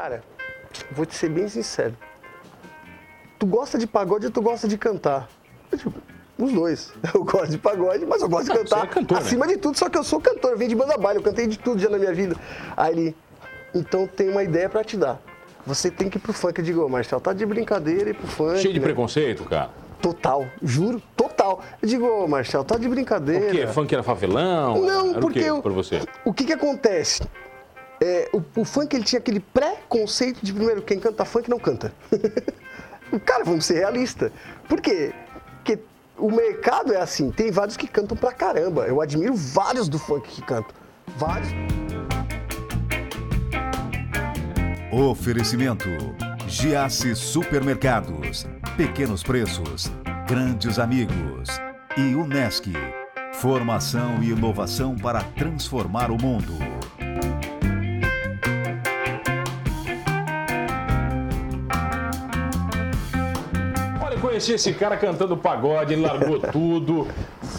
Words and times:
Cara, 0.00 0.22
vou 0.92 1.04
te 1.04 1.14
ser 1.14 1.28
bem 1.28 1.46
sincero. 1.46 1.94
Tu 3.38 3.44
gosta 3.44 3.76
de 3.76 3.86
pagode 3.86 4.24
ou 4.24 4.32
tu 4.32 4.40
gosta 4.40 4.66
de 4.66 4.78
cantar? 4.78 5.28
Eu 5.70 5.76
digo, 5.76 5.94
os 6.38 6.52
dois. 6.54 6.94
Eu 7.12 7.22
gosto 7.22 7.50
de 7.50 7.58
pagode, 7.58 8.06
mas 8.06 8.22
eu 8.22 8.28
gosto 8.30 8.50
de 8.50 8.58
cantar. 8.58 8.78
Você 8.78 8.84
é 8.86 8.88
cantor, 8.88 9.18
né? 9.18 9.22
acima 9.22 9.46
de 9.46 9.58
tudo, 9.58 9.76
só 9.76 9.90
que 9.90 9.98
eu 9.98 10.02
sou 10.02 10.18
cantor, 10.18 10.52
eu 10.52 10.58
vim 10.58 10.68
de 10.68 10.74
banda 10.74 10.96
baile, 10.96 11.18
eu 11.18 11.22
cantei 11.22 11.46
de 11.46 11.58
tudo 11.58 11.78
já 11.78 11.90
na 11.90 11.98
minha 11.98 12.14
vida. 12.14 12.34
Aí 12.74 12.92
ele, 12.94 13.16
então 13.74 14.06
tem 14.06 14.30
uma 14.30 14.42
ideia 14.42 14.70
pra 14.70 14.82
te 14.82 14.96
dar. 14.96 15.20
Você 15.66 15.90
tem 15.90 16.08
que 16.08 16.16
ir 16.16 16.20
pro 16.20 16.32
funk. 16.32 16.58
Eu 16.58 16.64
digo, 16.64 16.82
ô 16.82 16.88
Marcelo, 16.88 17.20
tá 17.20 17.34
de 17.34 17.44
brincadeira 17.44 18.08
e 18.08 18.14
pro 18.14 18.26
funk. 18.26 18.58
Cheio 18.58 18.72
de 18.72 18.80
né? 18.80 18.86
preconceito, 18.86 19.44
cara. 19.44 19.68
Total, 20.00 20.46
juro, 20.62 21.02
total. 21.14 21.62
Eu 21.82 21.86
digo, 21.86 22.06
ô 22.06 22.26
Marcelo, 22.26 22.64
tá 22.64 22.78
de 22.78 22.88
brincadeira. 22.88 23.48
O 23.48 23.50
quê? 23.50 23.66
Funk 23.66 23.92
era 23.92 24.02
favelão? 24.02 24.80
Não, 24.80 25.10
era 25.10 25.20
porque 25.20 25.50
o 25.50 25.60
quê 25.60 25.68
eu- 25.68 25.74
você? 25.74 26.00
O 26.24 26.32
que 26.32 26.46
que 26.46 26.54
acontece? 26.54 27.22
É, 28.02 28.30
o, 28.32 28.42
o 28.60 28.64
funk 28.64 28.96
ele 28.96 29.04
tinha 29.04 29.18
aquele 29.18 29.40
pré-conceito 29.40 30.40
de 30.42 30.54
primeiro, 30.54 30.80
quem 30.80 30.98
canta 30.98 31.24
funk 31.24 31.50
não 31.50 31.58
canta. 31.58 31.92
Cara, 33.26 33.44
vamos 33.44 33.66
ser 33.66 33.74
realistas. 33.74 34.32
Por 34.68 34.80
quê? 34.80 35.12
Porque 35.56 35.78
o 36.16 36.30
mercado 36.30 36.94
é 36.94 37.00
assim, 37.00 37.30
tem 37.30 37.50
vários 37.50 37.76
que 37.76 37.86
cantam 37.86 38.16
pra 38.16 38.32
caramba. 38.32 38.86
Eu 38.86 39.00
admiro 39.02 39.34
vários 39.34 39.88
do 39.88 39.98
funk 39.98 40.28
que 40.28 40.42
cantam. 40.42 40.74
Vários. 41.18 41.50
Oferecimento: 44.90 45.88
Giasse 46.48 47.14
Supermercados, 47.14 48.46
Pequenos 48.76 49.22
Preços, 49.22 49.90
Grandes 50.26 50.78
Amigos 50.78 51.50
e 51.98 52.14
Unesc. 52.14 52.72
Formação 53.34 54.22
e 54.22 54.30
inovação 54.30 54.96
para 54.96 55.22
transformar 55.36 56.10
o 56.10 56.20
mundo. 56.20 56.69
Conheci 64.40 64.52
esse 64.54 64.72
cara 64.72 64.96
cantando 64.96 65.36
pagode, 65.36 65.92
ele 65.92 66.00
largou 66.00 66.40
tudo, 66.50 67.06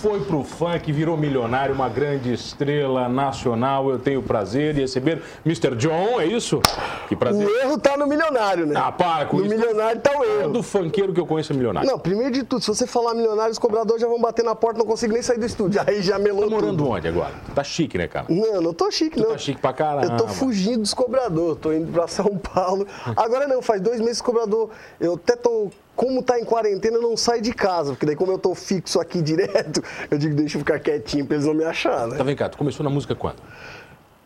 foi 0.01 0.19
pro 0.21 0.43
funk, 0.43 0.91
virou 0.91 1.15
milionário, 1.15 1.75
uma 1.75 1.87
grande 1.87 2.33
estrela 2.33 3.07
nacional. 3.07 3.87
Eu 3.91 3.99
tenho 3.99 4.19
o 4.19 4.23
prazer 4.23 4.73
de 4.73 4.81
receber 4.81 5.21
Mr. 5.45 5.75
John, 5.75 6.19
é 6.19 6.25
isso? 6.25 6.59
Que 7.07 7.15
prazer. 7.15 7.45
O 7.45 7.59
erro 7.59 7.77
tá 7.77 7.95
no 7.95 8.07
milionário, 8.07 8.65
né? 8.65 8.73
Ah, 8.75 8.91
para 8.91 9.27
com 9.27 9.37
no 9.37 9.45
isso. 9.45 9.55
milionário 9.55 10.01
tá 10.01 10.09
o 10.17 10.23
erro. 10.23 10.43
Todo 10.45 10.63
funkeiro 10.63 11.13
que 11.13 11.19
eu 11.19 11.27
conheço 11.27 11.53
é 11.53 11.55
milionário. 11.55 11.87
Não, 11.87 11.99
primeiro 11.99 12.31
de 12.31 12.41
tudo, 12.43 12.61
se 12.63 12.67
você 12.67 12.87
falar 12.87 13.13
milionário, 13.13 13.51
os 13.51 13.59
cobradores 13.59 14.01
já 14.01 14.07
vão 14.07 14.19
bater 14.19 14.43
na 14.43 14.55
porta, 14.55 14.79
não 14.79 14.85
consigo 14.87 15.13
nem 15.13 15.21
sair 15.21 15.37
do 15.37 15.45
estúdio. 15.45 15.79
Aí 15.85 16.01
já 16.01 16.17
melou 16.17 16.45
Tá 16.45 16.49
morando 16.49 16.77
tudo. 16.77 16.89
onde 16.89 17.07
agora? 17.07 17.33
Tá 17.53 17.63
chique, 17.63 17.95
né, 17.95 18.07
cara? 18.07 18.25
Não, 18.27 18.59
não 18.59 18.73
tô 18.73 18.89
chique, 18.89 19.19
não. 19.19 19.29
tá 19.33 19.37
chique 19.37 19.61
pra 19.61 19.71
caramba. 19.71 20.13
Eu 20.13 20.17
tô 20.17 20.27
fugindo 20.27 20.79
dos 20.81 20.95
cobradores, 20.95 21.59
tô 21.61 21.71
indo 21.71 21.91
pra 21.91 22.07
São 22.07 22.35
Paulo. 22.37 22.87
Agora 23.15 23.47
não, 23.47 23.61
faz 23.61 23.79
dois 23.81 23.99
meses 23.99 24.19
que 24.19 24.25
cobrador. 24.25 24.71
Eu 24.99 25.13
até 25.13 25.35
tô. 25.35 25.69
Como 26.01 26.23
tá 26.23 26.39
em 26.39 26.43
quarentena, 26.43 26.97
eu 26.97 27.01
não 27.03 27.15
saio 27.15 27.43
de 27.43 27.53
casa, 27.53 27.91
porque 27.91 28.07
daí, 28.07 28.15
como 28.15 28.31
eu 28.31 28.39
tô 28.39 28.55
fixo 28.55 28.99
aqui 28.99 29.21
direto, 29.21 29.83
eu 30.09 30.17
digo, 30.17 30.33
deixa 30.33 30.57
eu 30.57 30.59
ficar 30.61 30.79
quietinho 30.79 31.27
pra 31.27 31.35
eles 31.35 31.45
não 31.45 31.53
me 31.53 31.63
achar, 31.63 32.07
né? 32.07 32.17
Tá, 32.17 32.23
vem 32.23 32.35
cá, 32.35 32.49
tu 32.49 32.57
começou 32.57 32.83
na 32.83 32.89
música 32.89 33.13
quando? 33.13 33.35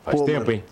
Faz 0.06 0.18
Pô, 0.20 0.24
tempo, 0.26 0.40
mano. 0.40 0.52
hein? 0.54 0.64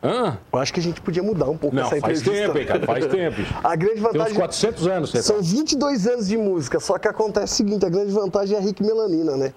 Hã? 0.00 0.38
Eu 0.52 0.58
acho 0.60 0.72
que 0.72 0.78
a 0.78 0.82
gente 0.82 1.00
podia 1.00 1.24
mudar 1.24 1.46
um 1.46 1.56
pouco 1.56 1.74
Não, 1.74 1.82
essa 1.82 1.96
faz 1.96 2.20
entrevista. 2.20 2.46
tempo, 2.46 2.58
hein, 2.58 2.66
cara? 2.66 2.86
Faz 2.86 3.06
tempo. 3.06 3.36
bicho. 3.36 3.52
A 3.64 3.74
grande 3.74 3.94
Tem 3.96 4.04
uns 4.04 4.12
vantagem. 4.12 4.34
400 4.36 4.86
anos, 4.86 5.10
você 5.10 5.22
São 5.24 5.36
tá. 5.38 5.42
22 5.42 6.06
anos 6.06 6.28
de 6.28 6.36
música, 6.36 6.78
só 6.78 6.98
que 6.98 7.08
acontece 7.08 7.54
o 7.54 7.56
seguinte, 7.56 7.84
a 7.84 7.88
grande 7.88 8.12
vantagem 8.12 8.54
é 8.54 8.60
a 8.60 8.62
Rick 8.62 8.80
Melanina, 8.80 9.36
né? 9.36 9.52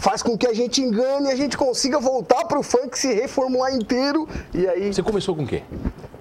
Faz 0.00 0.22
com 0.22 0.38
que 0.38 0.46
a 0.46 0.54
gente 0.54 0.80
engane 0.80 1.30
e 1.30 1.32
a 1.32 1.36
gente 1.36 1.56
consiga 1.56 1.98
voltar 1.98 2.44
pro 2.44 2.62
funk, 2.62 2.96
se 2.96 3.12
reformular 3.12 3.74
inteiro. 3.74 4.28
E 4.54 4.68
aí, 4.68 4.94
Você 4.94 5.02
começou 5.02 5.34
com 5.34 5.42
o 5.42 5.46
quê? 5.48 5.64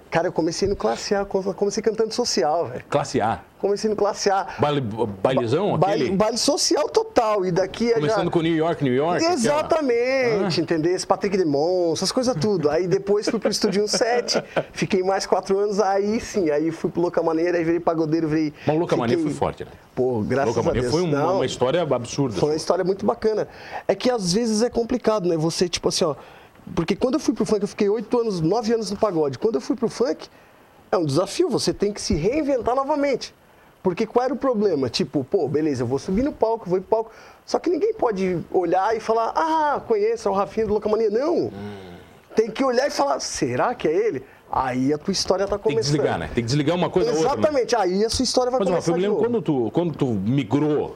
Cara, 0.09 0.27
eu 0.27 0.31
comecei 0.31 0.67
no 0.67 0.75
classe 0.75 1.13
A, 1.15 1.25
comecei 1.25 1.81
cantando 1.83 2.13
social, 2.13 2.67
velho. 2.67 2.83
Classe 2.89 3.19
A. 3.21 3.41
Comecei 3.59 3.89
no 3.89 3.95
classe 3.95 4.29
A. 4.29 4.45
Baile, 4.59 4.81
bailezão, 4.81 5.77
Baile, 5.79 6.03
aquele? 6.03 6.15
baile 6.15 6.37
social 6.37 6.87
total. 6.89 7.43
E 7.43 7.51
daqui 7.51 7.89
é 7.91 7.95
Começando 7.95 8.25
já... 8.25 8.31
com 8.31 8.41
New 8.41 8.55
York, 8.55 8.83
New 8.83 8.93
York? 8.93 9.23
Exatamente, 9.23 10.61
entendeu? 10.61 10.95
Esse 10.95 11.05
Patrick 11.07 11.35
Demon, 11.35 11.91
essas 11.93 12.11
coisas 12.11 12.35
tudo. 12.35 12.69
Aí 12.69 12.87
depois 12.87 13.27
fui 13.27 13.39
pro 13.39 13.49
Estúdio 13.49 13.87
7, 13.87 14.43
fiquei 14.73 15.01
mais 15.01 15.25
quatro 15.25 15.57
anos, 15.57 15.79
aí 15.79 16.19
sim, 16.19 16.49
aí 16.51 16.69
fui 16.71 16.89
pro 16.91 17.01
Louca 17.01 17.21
Maneira, 17.23 17.57
aí 17.57 17.63
virei 17.63 17.79
pagodeiro, 17.79 18.27
virei... 18.27 18.53
Mas 18.65 18.75
o 18.75 18.79
Louca 18.79 18.95
fiquei- 18.95 19.17
foi 19.17 19.31
forte, 19.31 19.65
né? 19.65 19.71
Pô, 19.95 20.21
graças 20.21 20.55
Louca 20.55 20.69
a 20.69 20.73
Deus. 20.73 20.91
foi 20.91 21.01
uma, 21.01 21.31
uma 21.33 21.45
história 21.45 21.81
absurda. 21.81 22.39
foi 22.39 22.49
uma 22.49 22.55
história 22.55 22.83
muito 22.83 23.05
bacana. 23.05 23.47
É 23.87 23.95
que 23.95 24.11
às 24.11 24.31
vezes 24.33 24.61
é 24.61 24.69
complicado, 24.69 25.27
né? 25.27 25.35
Você, 25.35 25.67
tipo 25.67 25.89
assim, 25.89 26.05
ó. 26.05 26.15
Porque 26.75 26.95
quando 26.95 27.15
eu 27.15 27.19
fui 27.19 27.33
pro 27.33 27.45
funk, 27.45 27.61
eu 27.61 27.67
fiquei 27.67 27.89
oito 27.89 28.19
anos, 28.19 28.41
nove 28.41 28.73
anos 28.73 28.91
no 28.91 28.97
pagode. 28.97 29.37
Quando 29.39 29.55
eu 29.55 29.61
fui 29.61 29.75
pro 29.75 29.89
funk, 29.89 30.27
é 30.91 30.97
um 30.97 31.05
desafio, 31.05 31.49
você 31.49 31.73
tem 31.73 31.91
que 31.91 32.01
se 32.01 32.13
reinventar 32.13 32.75
novamente. 32.75 33.33
Porque 33.83 34.05
qual 34.05 34.25
era 34.25 34.33
o 34.33 34.37
problema? 34.37 34.89
Tipo, 34.89 35.23
pô, 35.23 35.47
beleza, 35.47 35.83
eu 35.83 35.87
vou 35.87 35.97
subir 35.99 36.23
no 36.23 36.31
palco, 36.33 36.69
vou 36.69 36.77
ir 36.77 36.81
pro 36.81 36.89
palco. 36.89 37.11
Só 37.45 37.57
que 37.59 37.69
ninguém 37.69 37.93
pode 37.93 38.39
olhar 38.51 38.95
e 38.95 38.99
falar, 38.99 39.31
ah, 39.35 39.81
conheço, 39.87 40.27
é 40.27 40.31
o 40.31 40.33
Rafinha 40.33 40.65
do 40.67 40.73
Locamania. 40.73 41.09
Não. 41.09 41.51
Tem 42.35 42.51
que 42.51 42.63
olhar 42.63 42.87
e 42.87 42.89
falar, 42.91 43.19
será 43.19 43.73
que 43.73 43.87
é 43.87 43.93
ele? 44.07 44.23
Aí 44.51 44.93
a 44.93 44.97
tua 44.97 45.11
história 45.11 45.45
tá 45.45 45.57
Tem 45.57 45.63
que 45.63 45.63
começando. 45.69 45.91
desligar, 45.93 46.19
né? 46.19 46.25
Tem 46.27 46.43
que 46.43 46.47
desligar 46.47 46.75
uma 46.75 46.89
coisa 46.89 47.11
da 47.11 47.17
outra. 47.17 47.35
né? 47.35 47.39
Exatamente, 47.39 47.75
aí 47.75 48.05
a 48.05 48.09
sua 48.09 48.23
história 48.23 48.51
vai 48.51 48.59
Mas, 48.59 48.69
começar 48.69 48.91
eu 48.91 48.95
me 48.95 49.01
lembro 49.01 49.17
quando 49.17 49.41
tu, 49.41 49.71
quando 49.71 49.93
tu 49.95 50.05
migrou, 50.07 50.95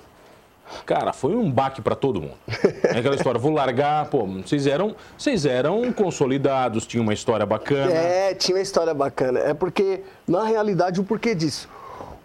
cara, 0.86 1.14
foi 1.14 1.36
um 1.36 1.50
baque 1.52 1.82
pra 1.82 1.96
todo 1.96 2.22
mundo. 2.22 2.36
É 2.84 3.00
aquela 3.00 3.16
história, 3.16 3.40
vou 3.40 3.52
largar, 3.52 4.06
pô, 4.10 4.26
vocês 4.26 4.68
eram, 4.68 4.96
vocês 5.18 5.46
eram 5.46 5.92
consolidados, 5.94 6.86
tinham 6.86 7.04
uma 7.04 7.14
história 7.14 7.46
bacana. 7.46 7.92
É, 7.92 8.34
tinha 8.34 8.56
uma 8.56 8.62
história 8.62 8.94
bacana. 8.94 9.40
É 9.40 9.54
porque, 9.54 10.02
na 10.28 10.44
realidade, 10.44 11.00
o 11.00 11.04
porquê 11.04 11.34
disso? 11.34 11.70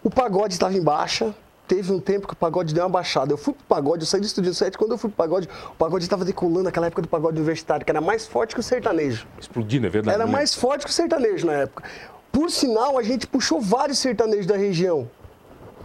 O 0.03 0.09
pagode 0.09 0.53
estava 0.53 0.73
em 0.73 0.81
baixa. 0.81 1.33
Teve 1.67 1.91
um 1.91 1.99
tempo 1.99 2.27
que 2.27 2.33
o 2.33 2.37
pagode 2.37 2.73
deu 2.73 2.83
uma 2.83 2.89
baixada. 2.89 3.33
Eu 3.33 3.37
fui 3.37 3.53
pro 3.53 3.63
pagode, 3.65 4.03
eu 4.03 4.07
saí 4.07 4.21
do 4.21 4.25
Estúdio 4.25 4.53
7. 4.53 4.77
Quando 4.77 4.91
eu 4.91 4.97
fui 4.97 5.09
pro 5.09 5.17
pagode, 5.17 5.49
o 5.69 5.75
pagode 5.75 6.05
estava 6.05 6.23
decolando 6.23 6.63
naquela 6.63 6.87
época 6.87 7.01
do 7.01 7.09
pagode 7.09 7.35
universitário, 7.35 7.85
que 7.85 7.91
era 7.91 7.99
mais 7.99 8.25
forte 8.25 8.53
que 8.53 8.61
o 8.61 8.63
sertanejo. 8.63 9.27
Explodindo, 9.37 9.85
é 9.85 9.89
verdade. 9.89 10.15
Era 10.15 10.25
né? 10.25 10.31
mais 10.31 10.55
forte 10.55 10.85
que 10.85 10.91
o 10.91 10.93
sertanejo 10.93 11.45
na 11.45 11.53
época. 11.53 11.83
Por 12.31 12.49
sinal, 12.49 12.97
a 12.97 13.03
gente 13.03 13.27
puxou 13.27 13.59
vários 13.59 13.99
sertanejos 13.99 14.45
da 14.45 14.55
região 14.55 15.09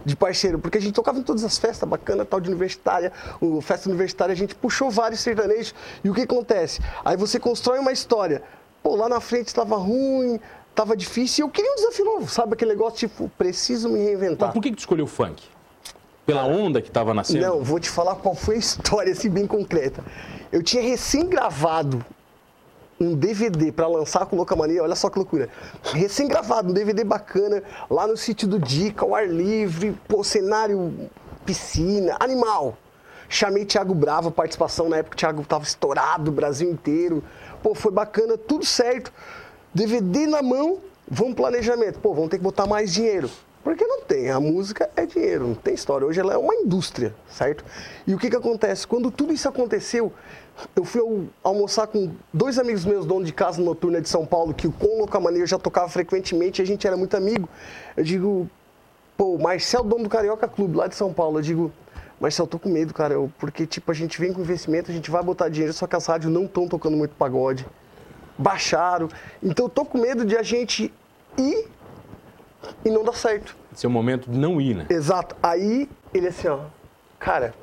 de 0.05 0.15
parceiro, 0.15 0.59
porque 0.59 0.77
a 0.77 0.81
gente 0.81 0.93
tocava 0.93 1.19
em 1.19 1.23
todas 1.23 1.43
as 1.43 1.57
festas 1.57 1.87
bacanas, 1.87 2.27
tal 2.29 2.39
de 2.39 2.49
universitária, 2.49 3.11
o 3.39 3.61
festa 3.61 3.89
universitária, 3.89 4.33
a 4.33 4.35
gente 4.35 4.55
puxou 4.55 4.89
vários 4.89 5.21
sertanejos. 5.21 5.73
E 6.03 6.09
o 6.09 6.13
que 6.13 6.21
acontece? 6.21 6.81
Aí 7.03 7.15
você 7.17 7.39
constrói 7.39 7.79
uma 7.79 7.91
história. 7.91 8.43
Pô, 8.81 8.95
lá 8.95 9.07
na 9.07 9.19
frente 9.19 9.47
estava 9.47 9.77
ruim, 9.77 10.39
estava 10.69 10.97
difícil, 10.97 11.45
e 11.45 11.47
eu 11.47 11.51
queria 11.51 11.71
um 11.71 11.75
desafio 11.75 12.05
novo, 12.05 12.29
sabe 12.29 12.53
aquele 12.53 12.71
negócio 12.71 13.07
tipo, 13.07 13.29
preciso 13.37 13.89
me 13.89 13.99
reinventar. 13.99 14.47
Mas 14.47 14.53
por 14.53 14.61
que, 14.61 14.71
que 14.71 14.75
tu 14.75 14.79
escolheu 14.79 15.05
o 15.05 15.07
funk? 15.07 15.43
Pela 16.25 16.45
onda 16.45 16.81
que 16.81 16.89
tava 16.89 17.13
nascendo? 17.13 17.45
Não, 17.45 17.63
vou 17.63 17.79
te 17.79 17.89
falar 17.89 18.15
qual 18.15 18.33
foi 18.33 18.55
a 18.55 18.57
história, 18.57 19.11
assim, 19.11 19.29
bem 19.29 19.45
concreta. 19.45 20.03
Eu 20.51 20.63
tinha 20.63 20.81
recém 20.81 21.27
gravado 21.27 22.03
um 23.03 23.15
DVD 23.15 23.71
para 23.71 23.87
lançar 23.87 24.25
com 24.25 24.35
Louca 24.35 24.55
Mania, 24.55 24.83
olha 24.83 24.95
só 24.95 25.09
que 25.09 25.17
loucura. 25.17 25.49
Recém 25.83 26.27
gravado, 26.27 26.69
um 26.69 26.73
DVD 26.73 27.03
bacana, 27.03 27.61
lá 27.89 28.07
no 28.07 28.15
sítio 28.15 28.47
do 28.47 28.59
Dica, 28.59 29.05
ao 29.05 29.13
ar 29.13 29.27
livre, 29.27 29.97
pô, 30.07 30.23
cenário, 30.23 31.09
piscina, 31.45 32.17
animal. 32.19 32.77
Chamei 33.29 33.65
Thiago 33.65 33.93
Bravo, 33.95 34.31
participação 34.31 34.89
na 34.89 34.97
época, 34.97 35.15
o 35.15 35.17
Thiago 35.17 35.43
tava 35.45 35.63
estourado, 35.63 36.29
o 36.29 36.33
Brasil 36.33 36.69
inteiro. 36.69 37.23
Pô, 37.61 37.73
foi 37.73 37.91
bacana, 37.91 38.37
tudo 38.37 38.65
certo. 38.65 39.11
DVD 39.73 40.27
na 40.27 40.41
mão, 40.41 40.79
vamos 41.09 41.33
planejamento. 41.33 41.99
Pô, 41.99 42.13
vamos 42.13 42.29
ter 42.29 42.37
que 42.37 42.43
botar 42.43 42.67
mais 42.67 42.93
dinheiro. 42.93 43.29
Porque 43.63 43.85
não 43.85 44.01
tem, 44.01 44.29
a 44.29 44.41
música 44.41 44.89
é 44.93 45.05
dinheiro, 45.05 45.47
não 45.47 45.55
tem 45.55 45.73
história. 45.73 46.05
Hoje 46.05 46.19
ela 46.19 46.33
é 46.33 46.37
uma 46.37 46.53
indústria, 46.53 47.15
certo? 47.29 47.63
E 48.05 48.13
o 48.13 48.17
que 48.17 48.29
que 48.29 48.35
acontece? 48.35 48.85
Quando 48.85 49.09
tudo 49.09 49.31
isso 49.31 49.47
aconteceu, 49.47 50.11
eu 50.75 50.83
fui 50.83 51.27
almoçar 51.43 51.87
com 51.87 52.11
dois 52.33 52.59
amigos 52.59 52.85
meus, 52.85 53.05
dono 53.05 53.25
de 53.25 53.33
casa 53.33 53.61
noturna 53.61 53.99
de 54.01 54.07
São 54.09 54.25
Paulo, 54.25 54.53
que 54.53 54.69
com 54.69 54.97
o 54.97 54.99
Locamania 55.01 55.41
eu 55.41 55.47
já 55.47 55.57
tocava 55.57 55.89
frequentemente, 55.89 56.61
a 56.61 56.65
gente 56.65 56.85
era 56.85 56.95
muito 56.95 57.15
amigo. 57.17 57.49
Eu 57.97 58.03
digo, 58.03 58.49
pô, 59.17 59.37
Marcel, 59.37 59.83
dono 59.83 60.03
do 60.03 60.09
Carioca 60.09 60.47
Clube, 60.47 60.77
lá 60.77 60.87
de 60.87 60.95
São 60.95 61.11
Paulo, 61.13 61.39
eu 61.39 61.41
digo, 61.41 61.71
Marcel, 62.19 62.47
tô 62.47 62.57
com 62.59 62.69
medo, 62.69 62.93
cara, 62.93 63.13
eu- 63.15 63.31
porque, 63.39 63.65
tipo, 63.65 63.91
a 63.91 63.93
gente 63.95 64.19
vem 64.19 64.31
com 64.31 64.41
investimento, 64.41 64.89
a 64.91 64.93
gente 64.93 65.09
vai 65.11 65.21
botar 65.23 65.49
dinheiro, 65.49 65.73
só 65.73 65.87
que 65.87 65.95
as 65.95 66.05
rádios 66.05 66.31
não 66.31 66.45
estão 66.45 66.67
tocando 66.67 66.95
muito 66.95 67.15
pagode. 67.15 67.65
Baixaram. 68.37 69.09
Então 69.41 69.65
eu 69.65 69.69
tô 69.69 69.85
com 69.85 69.97
medo 69.99 70.25
de 70.25 70.35
a 70.35 70.41
gente 70.43 70.91
ir 71.37 71.67
e 72.85 72.89
não 72.89 73.03
dar 73.03 73.13
certo. 73.15 73.55
Esse 73.75 73.85
é 73.85 73.89
o 73.89 73.91
momento 73.91 74.29
de 74.29 74.37
não 74.37 74.59
ir, 74.61 74.75
né? 74.75 74.85
Exato. 74.89 75.35
Aí 75.41 75.89
ele 76.13 76.27
assim, 76.27 76.47
ó, 76.47 76.59
cara, 77.19 77.53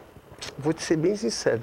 vou 0.58 0.72
te 0.72 0.82
ser 0.82 0.96
bem 0.96 1.16
sincero. 1.16 1.62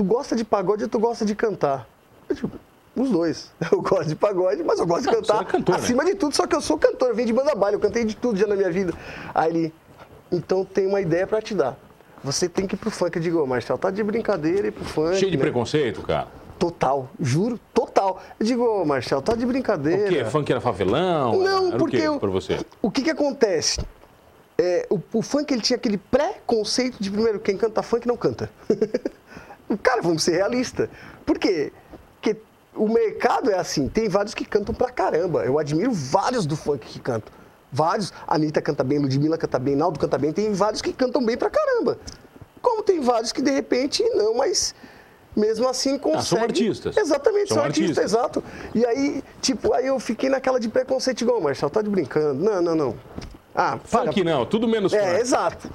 Tu 0.00 0.04
gosta 0.04 0.34
de 0.34 0.44
pagode 0.46 0.84
ou 0.84 0.88
tu 0.88 0.98
gosta 0.98 1.26
de 1.26 1.34
cantar? 1.34 1.86
Eu 2.26 2.34
digo, 2.34 2.50
os 2.96 3.10
dois. 3.10 3.52
Eu 3.70 3.82
gosto 3.82 4.06
de 4.08 4.16
pagode, 4.16 4.64
mas 4.64 4.78
eu 4.78 4.86
gosto 4.86 5.02
de 5.02 5.06
Não, 5.08 5.14
cantar. 5.16 5.36
você 5.36 5.42
é 5.42 5.44
cantor, 5.44 5.74
né? 5.74 5.84
Acima 5.84 6.04
de 6.06 6.14
tudo, 6.14 6.34
só 6.34 6.46
que 6.46 6.56
eu 6.56 6.60
sou 6.62 6.78
cantor, 6.78 7.10
eu 7.10 7.14
vim 7.14 7.26
de 7.26 7.34
banda 7.34 7.54
baile, 7.54 7.76
eu 7.76 7.80
cantei 7.80 8.02
de 8.06 8.16
tudo 8.16 8.38
já 8.38 8.46
na 8.46 8.56
minha 8.56 8.70
vida. 8.72 8.94
Aí 9.34 9.50
ele, 9.50 9.74
então 10.32 10.64
tem 10.64 10.86
uma 10.86 11.02
ideia 11.02 11.26
pra 11.26 11.42
te 11.42 11.54
dar. 11.54 11.76
Você 12.24 12.48
tem 12.48 12.66
que 12.66 12.76
ir 12.76 12.78
pro 12.78 12.90
funk. 12.90 13.14
Eu 13.14 13.20
digo, 13.22 13.42
ô 13.42 13.46
Marcelo, 13.46 13.78
tá 13.78 13.90
de 13.90 14.02
brincadeira 14.02 14.68
e 14.68 14.70
pro 14.70 14.86
funk. 14.86 15.16
Cheio 15.18 15.30
de 15.30 15.36
né? 15.36 15.42
preconceito, 15.42 16.00
cara. 16.00 16.28
Total, 16.58 17.06
juro, 17.20 17.60
total. 17.74 18.22
Eu 18.40 18.46
digo, 18.46 18.64
ô 18.64 18.86
Marcelo, 18.86 19.20
tá 19.20 19.34
de 19.34 19.44
brincadeira. 19.44 20.06
O 20.06 20.08
quê? 20.08 20.24
Funk 20.24 20.50
era 20.50 20.62
favelão? 20.62 21.38
Não, 21.38 21.68
era 21.68 21.76
porque 21.76 22.08
o 22.08 22.18
quê 22.18 22.26
eu- 22.26 22.32
você? 22.32 22.58
O 22.80 22.90
que 22.90 23.02
que 23.02 23.10
acontece? 23.10 23.78
É, 24.56 24.86
o, 24.88 24.98
o 25.12 25.20
funk 25.20 25.52
ele 25.52 25.60
tinha 25.60 25.76
aquele 25.76 25.98
pré-conceito 25.98 26.96
de 27.02 27.10
primeiro, 27.10 27.38
quem 27.38 27.58
canta 27.58 27.82
funk 27.82 28.08
não 28.08 28.16
canta. 28.16 28.48
Cara, 29.78 30.02
vamos 30.02 30.22
ser 30.22 30.32
realistas. 30.32 30.88
Por 31.24 31.38
quê? 31.38 31.72
Porque 32.20 32.36
o 32.74 32.88
mercado 32.88 33.50
é 33.50 33.58
assim, 33.58 33.88
tem 33.88 34.08
vários 34.08 34.34
que 34.34 34.44
cantam 34.44 34.74
pra 34.74 34.90
caramba. 34.90 35.44
Eu 35.44 35.58
admiro 35.58 35.92
vários 35.92 36.46
do 36.46 36.56
funk 36.56 36.86
que 36.86 37.00
cantam. 37.00 37.32
Vários. 37.72 38.12
A 38.26 38.34
Anitta 38.34 38.60
canta 38.60 38.82
bem, 38.82 38.98
Ludmilla 38.98 39.38
canta 39.38 39.58
bem, 39.58 39.76
Naldo 39.76 39.98
canta 39.98 40.18
bem. 40.18 40.32
Tem 40.32 40.52
vários 40.52 40.82
que 40.82 40.92
cantam 40.92 41.24
bem 41.24 41.36
pra 41.36 41.48
caramba. 41.48 41.98
Como 42.60 42.82
tem 42.82 43.00
vários 43.00 43.32
que 43.32 43.40
de 43.40 43.50
repente 43.50 44.02
não, 44.14 44.34
mas 44.34 44.74
mesmo 45.36 45.68
assim 45.68 45.96
conseguem. 45.96 46.18
Ah, 46.20 46.22
são 46.22 46.42
artistas. 46.42 46.96
Exatamente, 46.96 47.48
São 47.48 47.58
são, 47.58 47.64
artistas, 47.64 47.98
artistas. 47.98 48.20
exato. 48.20 48.44
E 48.74 48.84
aí, 48.84 49.22
tipo, 49.40 49.72
aí 49.72 49.86
eu 49.86 49.98
fiquei 50.00 50.28
naquela 50.28 50.58
de 50.58 50.68
preconceito, 50.68 51.20
igual, 51.22 51.40
Marcelo, 51.40 51.70
tá 51.70 51.80
de 51.80 51.88
brincando. 51.88 52.42
Não, 52.42 52.60
não, 52.60 52.74
não. 52.74 52.96
Ah, 53.54 53.78
para. 53.90 54.06
Funk 54.06 54.24
não, 54.24 54.44
tudo 54.44 54.66
menos 54.68 54.92
É, 54.92 55.00
funk. 55.12 55.20
exato. 55.20 55.70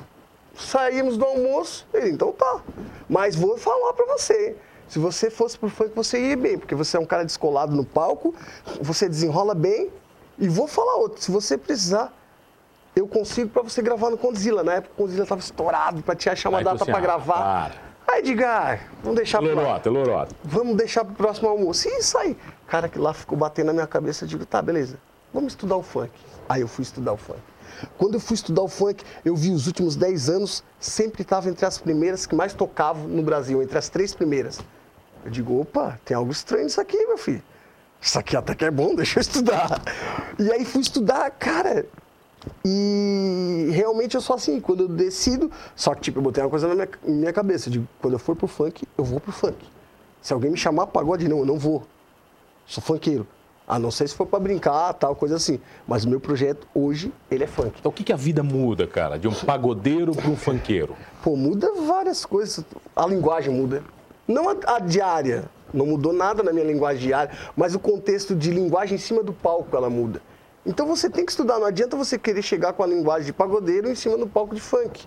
Saímos 0.58 1.18
do 1.18 1.26
almoço, 1.26 1.88
ele, 1.94 2.12
então 2.12 2.32
tá. 2.32 2.62
Mas 3.10 3.36
vou 3.36 3.58
falar 3.58 3.94
pra 3.94 4.06
você, 4.06 4.50
hein? 4.50 4.56
se 4.88 5.00
você 5.00 5.30
fosse 5.30 5.58
pro 5.58 5.70
funk, 5.70 5.92
você 5.96 6.20
ia 6.20 6.38
bem, 6.38 6.58
porque 6.58 6.76
você 6.76 6.98
é 6.98 7.00
um 7.00 7.06
cara 7.06 7.26
descolado 7.26 7.76
no 7.76 7.84
palco, 7.84 8.34
você 8.82 9.10
desenrola 9.10 9.56
bem. 9.56 9.92
E 10.38 10.50
vou 10.50 10.68
falar 10.68 10.96
outro, 10.98 11.22
se 11.22 11.32
você 11.32 11.58
precisar, 11.58 12.14
eu 12.96 13.08
consigo 13.08 13.50
pra 13.50 13.62
você 13.62 13.82
gravar 13.82 14.10
no 14.10 14.18
Condzilla. 14.18 14.64
Na 14.64 14.74
época 14.74 14.94
o 14.94 14.98
Condzilla 14.98 15.26
tava 15.26 15.42
estourado 15.42 16.02
pra 16.04 16.14
te 16.14 16.30
achar 16.30 16.50
uma 16.50 16.60
Aí 16.60 16.64
data 16.64 16.78
você, 16.78 16.92
pra 16.92 16.98
ah, 16.98 17.02
gravar. 17.02 17.72
Aí, 18.08 18.20
Edgar, 18.20 18.88
vamos 19.02 19.18
deixar 19.18 19.42
lá. 19.42 19.54
Lorota, 19.54 19.90
lorota. 19.90 20.36
Vamos 20.44 20.76
deixar 20.76 21.06
pro 21.06 21.16
próximo 21.16 21.50
almoço. 21.50 21.88
E 21.88 22.00
isso 22.00 22.18
aí. 22.18 22.38
Cara, 22.68 22.90
que 22.90 23.00
lá 23.00 23.14
ficou 23.14 23.38
batendo 23.38 23.68
na 23.68 23.74
minha 23.74 23.88
cabeça. 23.88 24.26
Eu 24.26 24.30
digo, 24.30 24.46
tá, 24.46 24.62
beleza. 24.62 24.98
Vamos 25.34 25.54
estudar 25.54 25.78
o 25.78 25.84
funk. 25.84 26.12
Aí 26.48 26.62
eu 26.62 26.68
fui 26.68 26.84
estudar 26.84 27.14
o 27.14 27.18
funk. 27.18 27.40
Quando 27.98 28.16
eu 28.16 28.20
fui 28.20 28.36
estudar 28.36 28.62
o 28.62 28.68
funk, 28.68 29.04
eu 29.24 29.36
vi 29.36 29.52
os 29.52 29.68
últimos 29.68 29.96
10 29.96 30.30
anos, 30.30 30.64
sempre 30.80 31.22
estava 31.22 31.50
entre 31.50 31.66
as 31.66 31.78
primeiras 31.78 32.26
que 32.26 32.36
mais 32.36 32.54
tocavam 32.54 33.08
no 33.08 33.22
Brasil, 33.22 33.62
entre 33.62 33.78
as 33.78 33.90
três 33.90 34.14
primeiras. 34.14 34.60
Eu 35.24 35.32
digo, 35.32 35.60
opa, 35.60 36.00
tem 36.06 36.16
algo 36.16 36.32
estranho 36.32 36.66
nisso 36.66 36.80
aqui, 36.80 36.98
meu 37.06 37.18
filho. 37.18 37.42
Isso 38.02 38.20
aqui 38.20 38.38
até 38.38 38.54
que 38.54 38.66
é 38.66 38.72
bom, 38.72 38.94
deixa 38.96 39.20
eu 39.20 39.22
estudar. 39.22 39.82
E 40.38 40.52
aí 40.52 40.64
fui 40.64 40.82
estudar, 40.82 41.30
cara. 41.32 41.86
E 42.64 43.70
realmente 43.72 44.16
eu 44.16 44.22
sou 44.22 44.36
assim, 44.36 44.60
quando 44.60 44.84
eu 44.84 44.88
decido, 44.88 45.52
só 45.76 45.96
que 45.96 46.02
tipo, 46.02 46.20
eu 46.20 46.24
botei 46.24 46.44
uma 46.44 46.50
coisa 46.50 46.68
na 46.68 46.76
minha, 46.76 46.90
minha 47.04 47.34
cabeça, 47.34 47.70
digo, 47.70 47.88
quando 48.00 48.14
eu 48.14 48.20
for 48.20 48.36
pro 48.36 48.48
funk, 48.48 48.88
eu 48.98 49.04
vou 49.04 49.20
pro 49.20 49.32
funk. 49.32 49.58
Se 50.22 50.34
alguém 50.34 50.52
me 50.52 50.58
chamar 50.58 50.88
pagode, 50.88 51.28
não, 51.28 51.40
eu 51.40 51.46
não 51.46 51.58
vou. 51.58 51.86
Sou 52.68 52.84
funkeiro. 52.84 53.28
A 53.68 53.80
não 53.80 53.90
ser 53.90 54.08
se 54.08 54.16
for 54.16 54.26
pra 54.28 54.40
brincar, 54.40 54.94
tal, 54.94 55.16
coisa 55.16 55.38
assim. 55.38 55.60
Mas 55.88 56.06
o 56.06 56.10
meu 56.10 56.20
projeto 56.20 56.68
hoje, 56.74 57.12
ele 57.32 57.44
é 57.44 57.48
funk. 57.48 57.74
Então 57.80 57.90
o 57.90 57.94
que, 57.94 58.04
que 58.04 58.14
a 58.14 58.16
vida 58.16 58.44
muda, 58.44 58.86
cara? 58.86 59.18
De 59.18 59.28
um 59.28 59.34
pagodeiro 59.34 60.14
para 60.14 60.30
um 60.30 60.36
funkeiro? 60.36 60.96
Pô, 61.24 61.36
muda 61.36 61.74
várias 61.74 62.26
coisas. 62.26 62.64
A 62.96 63.08
linguagem 63.08 63.54
muda. 63.54 63.84
Não 64.28 64.50
a, 64.50 64.56
a 64.76 64.80
diária. 64.80 65.46
Não 65.74 65.86
mudou 65.86 66.14
nada 66.14 66.44
na 66.44 66.54
minha 66.54 66.66
linguagem 66.66 67.08
diária, 67.08 67.36
mas 67.56 67.74
o 67.74 67.80
contexto 67.80 68.36
de 68.36 68.52
linguagem 68.52 68.96
em 68.96 69.00
cima 69.00 69.24
do 69.24 69.34
palco 69.34 69.76
ela 69.76 69.90
muda. 69.90 70.22
Então 70.66 70.86
você 70.88 71.10
tem 71.10 71.26
que 71.26 71.32
estudar. 71.32 71.60
Não 71.60 71.66
adianta 71.66 71.98
você 71.98 72.18
querer 72.18 72.42
chegar 72.42 72.74
com 72.74 72.84
a 72.84 72.88
linguagem 72.88 73.26
de 73.26 73.34
pagodeiro 73.34 73.90
em 73.90 73.96
cima 73.96 74.18
do 74.18 74.28
palco 74.28 74.54
de 74.54 74.62
funk. 74.62 75.06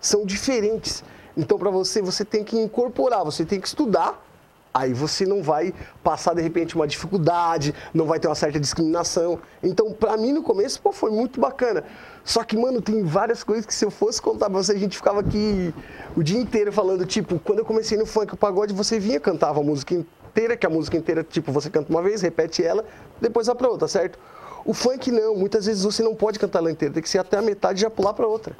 São 0.00 0.24
diferentes. 0.24 1.02
Então, 1.36 1.56
para 1.56 1.70
você, 1.70 2.02
você 2.02 2.24
tem 2.24 2.42
que 2.42 2.58
incorporar, 2.58 3.24
você 3.24 3.44
tem 3.44 3.60
que 3.60 3.68
estudar. 3.68 4.24
Aí 4.72 4.92
você 4.92 5.26
não 5.26 5.42
vai 5.42 5.74
passar, 6.04 6.34
de 6.34 6.42
repente, 6.42 6.76
uma 6.76 6.86
dificuldade, 6.86 7.74
não 7.92 8.06
vai 8.06 8.20
ter 8.20 8.28
uma 8.28 8.34
certa 8.34 8.60
discriminação. 8.60 9.38
Então, 9.62 9.92
pra 9.92 10.16
mim, 10.16 10.32
no 10.32 10.42
começo, 10.42 10.80
pô, 10.80 10.92
foi 10.92 11.10
muito 11.10 11.40
bacana. 11.40 11.84
Só 12.24 12.44
que, 12.44 12.56
mano, 12.56 12.80
tem 12.80 13.02
várias 13.02 13.42
coisas 13.42 13.64
que 13.64 13.74
se 13.74 13.84
eu 13.84 13.90
fosse 13.90 14.20
contar 14.20 14.50
pra 14.50 14.62
você, 14.62 14.72
a 14.72 14.78
gente 14.78 14.96
ficava 14.96 15.20
aqui 15.20 15.74
o 16.14 16.22
dia 16.22 16.38
inteiro 16.38 16.70
falando, 16.70 17.06
tipo, 17.06 17.38
quando 17.38 17.60
eu 17.60 17.64
comecei 17.64 17.96
no 17.96 18.04
funk, 18.04 18.34
o 18.34 18.36
pagode, 18.36 18.74
você 18.74 18.98
vinha, 18.98 19.18
cantava 19.18 19.60
a 19.60 19.62
música 19.62 19.94
inteira, 19.94 20.56
que 20.56 20.66
a 20.66 20.70
música 20.70 20.96
inteira, 20.96 21.24
tipo, 21.24 21.50
você 21.50 21.70
canta 21.70 21.90
uma 21.90 22.02
vez, 22.02 22.20
repete 22.20 22.62
ela, 22.62 22.84
depois 23.20 23.46
vai 23.46 23.56
pra 23.56 23.68
outra, 23.68 23.88
certo? 23.88 24.18
O 24.64 24.74
funk 24.74 25.10
não, 25.10 25.34
muitas 25.34 25.64
vezes 25.64 25.82
você 25.82 26.02
não 26.02 26.14
pode 26.14 26.38
cantar 26.38 26.58
ela 26.58 26.70
inteira, 26.70 26.92
tem 26.92 27.02
que 27.02 27.08
ser 27.08 27.18
até 27.18 27.38
a 27.38 27.42
metade 27.42 27.78
e 27.78 27.82
já 27.82 27.90
pular 27.90 28.12
pra 28.12 28.26
outra. 28.26 28.54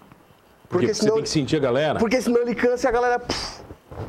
Porque, 0.69 0.93
você 0.93 1.11
tem 1.11 1.23
que 1.23 1.29
sentir 1.29 1.57
a 1.57 1.61
galera. 1.61 1.99
Porque 1.99 2.21
senão 2.21 2.43
ele 2.43 2.55
cansa 2.55 2.87
e 2.87 2.89
a 2.89 2.93
galera. 2.93 3.19
pff, 3.19 3.63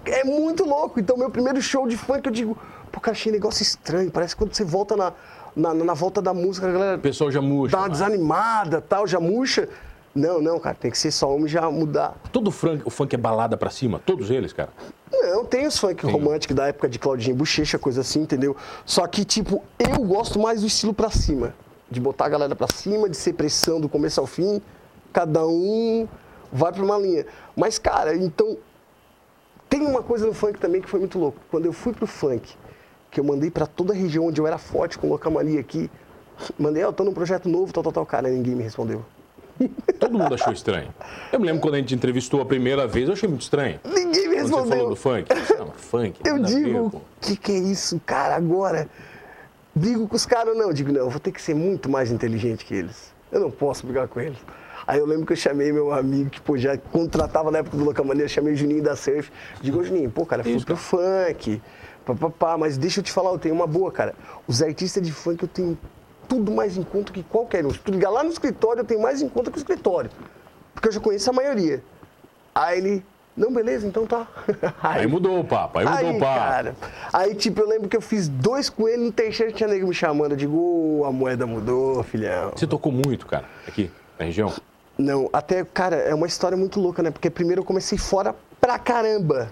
é 0.06 0.24
muito 0.24 0.64
louco. 0.66 1.00
Então, 1.00 1.18
meu 1.18 1.30
primeiro 1.30 1.62
show 1.62 1.88
de 1.88 1.98
funk, 1.98 2.26
eu 2.26 2.32
digo, 2.32 2.58
pô, 2.92 3.00
cara, 3.00 3.16
achei 3.16 3.32
um 3.32 3.36
negócio 3.36 3.64
estranho. 3.64 4.10
Parece 4.12 4.36
que 4.36 4.42
quando 4.42 4.54
você 4.54 4.64
volta 4.64 4.96
na, 4.96 5.14
na, 5.56 5.74
na 5.74 5.94
volta 5.94 6.22
da 6.22 6.34
música, 6.34 6.68
a 6.68 6.72
galera 6.72 6.98
O 6.98 7.02
pessoal 7.02 7.32
já 7.32 7.42
murcha. 7.42 7.76
uma 7.76 7.82
mano. 7.84 7.92
desanimada 7.94 8.82
tal, 8.82 9.06
já 9.08 9.20
murcha. 9.20 9.68
Não, 10.16 10.42
não, 10.42 10.60
cara, 10.60 10.76
tem 10.76 10.90
que 10.90 10.98
ser 10.98 11.12
só 11.12 11.34
homem 11.34 11.48
já 11.48 11.70
mudar. 11.70 12.16
Todo 12.32 12.50
funk, 12.52 12.82
o 12.84 12.90
funk 12.90 13.14
é 13.14 13.18
balada 13.18 13.56
pra 13.56 13.70
cima, 13.70 14.02
todos 14.04 14.32
eles, 14.32 14.52
cara. 14.52 14.70
Não, 15.12 15.46
tem 15.46 15.68
os 15.68 15.78
funk 15.78 16.06
românticos 16.06 16.56
da 16.56 16.68
época 16.68 16.90
de 16.90 16.98
Claudinho 16.98 17.36
Bochecha, 17.36 17.78
coisa 17.78 18.02
assim, 18.02 18.22
entendeu? 18.22 18.56
Só 18.86 19.06
que, 19.08 19.24
tipo, 19.24 19.64
eu 19.78 20.04
gosto 20.04 20.40
mais 20.40 20.62
do 20.62 20.68
estilo 20.68 20.94
pra 20.94 21.10
cima. 21.12 21.54
De 21.92 22.00
botar 22.00 22.26
a 22.26 22.30
galera 22.30 22.56
pra 22.56 22.68
cima, 22.74 23.08
de 23.10 23.16
ser 23.18 23.34
pressão 23.34 23.80
do 23.80 23.88
começo 23.88 24.20
ao 24.20 24.28
fim. 24.28 24.62
Cada 25.14 25.46
um 25.48 26.08
vai 26.52 26.72
pra 26.72 26.84
uma 26.84 26.98
linha. 26.98 27.26
Mas, 27.56 27.78
cara, 27.80 28.16
então. 28.16 28.58
Tem 29.70 29.82
uma 29.86 30.02
coisa 30.02 30.26
no 30.26 30.34
funk 30.34 30.60
também 30.60 30.82
que 30.82 30.90
foi 30.90 31.00
muito 31.00 31.20
louco. 31.20 31.40
Quando 31.52 31.66
eu 31.66 31.74
fui 31.74 31.94
pro 31.94 32.08
funk, 32.08 32.56
que 33.12 33.20
eu 33.20 33.24
mandei 33.24 33.52
pra 33.52 33.66
toda 33.68 33.94
a 33.94 33.96
região 33.96 34.26
onde 34.26 34.42
eu 34.42 34.48
era 34.48 34.58
forte 34.58 34.98
com 34.98 35.08
locamania 35.08 35.60
aqui, 35.60 35.90
mandei, 36.58 36.84
ó, 36.84 36.88
eu 36.88 36.94
tô 36.94 37.04
num 37.04 37.14
projeto 37.14 37.48
novo, 37.48 37.72
tal, 37.72 37.84
tal, 37.84 37.92
tal. 37.92 38.06
Cara, 38.06 38.30
ninguém 38.30 38.56
me 38.56 38.64
respondeu. 38.64 39.06
Todo 40.00 40.18
mundo 40.18 40.34
achou 40.34 40.54
estranho. 40.54 40.94
Eu 41.32 41.40
me 41.40 41.46
lembro 41.46 41.62
quando 41.62 41.76
a 41.76 41.78
gente 41.78 41.94
entrevistou 41.94 42.42
a 42.42 42.46
primeira 42.46 42.88
vez, 42.88 43.08
eu 43.08 43.14
achei 43.14 43.28
muito 43.28 43.42
estranho. 43.42 43.80
Ninguém 43.84 44.30
me 44.30 44.36
Quando 44.38 44.50
você 44.50 44.70
falou 44.70 44.90
respondeu. 44.90 44.90
do 44.90 44.96
funk. 44.96 45.58
Não, 45.60 45.72
funk. 45.72 46.22
Eu 46.26 46.40
digo, 46.40 46.86
o 46.88 47.02
que, 47.22 47.36
que 47.36 47.52
é 47.52 47.58
isso, 47.58 48.02
cara, 48.06 48.36
agora? 48.36 48.90
Brigo 49.76 50.08
com 50.08 50.16
os 50.16 50.26
caras, 50.26 50.58
não. 50.58 50.68
Eu 50.68 50.74
digo, 50.74 50.92
não, 50.92 51.02
eu 51.02 51.10
vou 51.10 51.20
ter 51.20 51.32
que 51.32 51.42
ser 51.42 51.54
muito 51.54 51.90
mais 51.90 52.12
inteligente 52.12 52.66
que 52.66 52.74
eles. 52.74 53.14
Eu 53.32 53.40
não 53.40 53.52
posso 53.52 53.86
brigar 53.86 54.08
com 54.08 54.20
eles. 54.20 54.38
Aí 54.88 55.00
eu 55.00 55.06
lembro 55.06 55.26
que 55.26 55.34
eu 55.34 55.38
chamei 55.38 55.72
meu 55.72 55.92
amigo, 55.94 56.30
que 56.30 56.42
pô, 56.42 56.58
já 56.58 56.78
contratava 56.78 57.52
na 57.52 57.60
época 57.60 57.78
do 57.78 57.84
Locamania, 57.84 58.28
chamei 58.28 58.54
o 58.54 58.56
Juninho 58.56 58.84
da 58.84 58.96
Surf. 58.96 59.32
Digo, 59.62 59.84
Juninho, 59.84 60.10
pô, 60.10 60.26
cara, 60.26 60.44
fui 60.44 60.64
pro 60.64 60.76
funk, 60.76 61.62
papapá, 62.06 62.58
mas 62.58 62.78
deixa 62.78 63.00
eu 63.00 63.04
te 63.04 63.12
falar, 63.12 63.32
eu 63.32 63.40
tenho 63.40 63.56
uma 63.56 63.68
boa, 63.68 63.92
cara. 63.92 64.16
Os 64.48 64.62
artistas 64.62 65.06
de 65.06 65.12
funk 65.12 65.44
eu 65.44 65.50
tenho 65.50 65.78
tudo 66.28 66.52
mais 66.52 66.78
em 66.78 66.84
conta 66.84 67.12
que 67.12 67.24
qualquer 67.24 67.66
um. 67.66 67.72
Se 67.72 67.80
tu 67.80 67.92
ligar 67.92 68.10
lá 68.10 68.24
no 68.24 68.30
escritório, 68.30 68.82
eu 68.82 68.86
tenho 68.86 69.02
mais 69.02 69.22
em 69.22 69.28
conta 69.30 69.50
que 69.52 69.58
o 69.58 69.60
escritório. 69.60 70.10
Porque 70.74 70.88
eu 70.88 70.92
já 70.92 71.00
conheço 71.00 71.30
a 71.30 71.34
maioria. 71.34 71.84
Aí 72.54 72.78
ele, 72.78 73.06
não, 73.36 73.52
beleza, 73.52 73.88
então 73.88 74.06
tá. 74.06 74.28
Aí 74.82 75.08
mudou 75.08 75.40
o 75.40 75.44
papo, 75.44 75.80
aí 75.80 75.86
mudou 75.86 76.00
Aí, 76.10 76.18
o 76.18 76.20
papo. 76.20 76.40
cara, 76.40 76.76
aí 77.14 77.36
tipo, 77.36 77.62
eu 77.62 77.68
lembro 77.68 77.88
que 77.88 77.96
eu 77.96 78.02
fiz 78.02 78.28
dois 78.28 78.70
com 78.70 78.88
ele, 78.88 79.06
no 79.06 79.12
terceiro 79.12 79.52
tinha 79.54 79.68
nego 79.68 79.88
me 79.88 79.94
chamando. 79.94 80.32
Eu 80.32 80.38
digo, 80.38 80.58
"Ô, 80.58 81.06
a 81.06 81.12
moeda 81.12 81.46
mudou, 81.48 82.04
filhão. 82.04 82.52
Você 82.56 82.68
tocou 82.68 82.92
muito, 82.92 83.26
cara, 83.26 83.46
aqui 83.68 83.90
na 84.18 84.26
região. 84.26 84.52
Não, 85.00 85.30
até, 85.32 85.64
cara, 85.64 85.96
é 85.96 86.14
uma 86.14 86.28
história 86.28 86.58
muito 86.58 86.78
louca, 86.78 87.02
né? 87.02 87.10
Porque 87.10 87.30
primeiro 87.30 87.62
eu 87.62 87.66
comecei 87.66 87.98
fora 87.98 88.36
pra 88.60 88.78
caramba. 88.78 89.50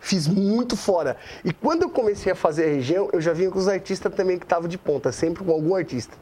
Fiz 0.00 0.26
muito 0.26 0.76
fora. 0.76 1.16
E 1.44 1.52
quando 1.52 1.82
eu 1.82 1.88
comecei 1.88 2.32
a 2.32 2.34
fazer 2.34 2.64
a 2.64 2.68
região, 2.68 3.08
eu 3.12 3.20
já 3.20 3.32
vinha 3.32 3.48
com 3.48 3.60
os 3.60 3.68
artistas 3.68 4.12
também 4.12 4.36
que 4.36 4.44
estavam 4.44 4.68
de 4.68 4.76
ponta, 4.76 5.12
sempre 5.12 5.44
com 5.44 5.52
algum 5.52 5.76
artista. 5.76 6.16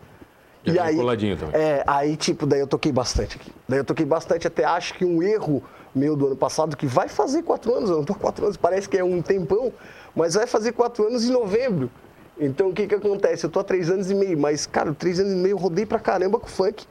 Já 0.63 0.85
vinha 0.89 0.95
coladinho 0.95 1.39
também. 1.39 1.59
É, 1.59 1.83
aí, 1.87 2.19
tipo, 2.19 2.45
daí 2.45 2.61
eu 2.61 2.67
toquei 2.67 2.93
bastante 2.93 3.39
aqui. 3.39 3.51
Daí 3.67 3.79
eu 3.79 3.85
toquei 3.85 4.05
bastante, 4.05 4.47
até 4.47 4.63
acho 4.63 4.93
que 4.93 5.07
um 5.07 5.23
erro 5.23 5.63
meu 5.95 6.15
do 6.15 6.27
ano 6.27 6.37
passado, 6.37 6.77
que 6.77 6.87
vai 6.87 7.09
fazer 7.09 7.43
quatro 7.43 7.75
anos, 7.75 7.89
eu 7.89 7.97
não 7.97 8.05
tô 8.05 8.13
há 8.13 8.17
quatro 8.17 8.45
anos, 8.45 8.59
parece 8.59 8.87
que 8.87 8.99
é 8.99 9.03
um 9.03 9.23
tempão, 9.23 9.73
mas 10.15 10.35
vai 10.35 10.47
fazer 10.47 10.73
quatro 10.73 11.07
anos 11.07 11.25
em 11.25 11.31
novembro. 11.31 11.91
Então 12.39 12.69
o 12.69 12.75
que 12.75 12.87
que 12.87 12.95
acontece? 12.95 13.45
Eu 13.45 13.51
tô 13.51 13.59
há 13.59 13.65
três 13.65 13.91
anos 13.91 14.11
e 14.11 14.15
meio, 14.15 14.39
mas, 14.39 14.67
cara, 14.67 14.93
três 14.93 15.19
anos 15.19 15.33
e 15.33 15.37
meio 15.37 15.55
eu 15.55 15.59
rodei 15.59 15.87
pra 15.87 15.99
caramba 15.99 16.39
com 16.39 16.47
funk. 16.47 16.87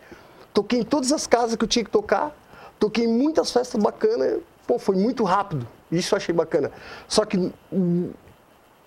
Toquei 0.54 0.80
em 0.80 0.84
todas 0.84 1.12
as 1.12 1.28
casas 1.28 1.56
que 1.56 1.64
eu 1.64 1.68
tinha 1.68 1.84
que 1.86 1.92
tocar, 1.92 2.36
toquei 2.80 3.06
em 3.06 3.08
muitas 3.08 3.52
festas 3.52 3.82
bacanas, 3.82 4.40
pô, 4.68 4.80
foi 4.80 4.96
muito 4.96 5.24
rápido. 5.24 5.68
Isso 5.92 6.14
eu 6.14 6.18
achei 6.18 6.34
bacana. 6.34 6.72
Só 7.08 7.26
que 7.26 7.52
hum, 7.72 8.12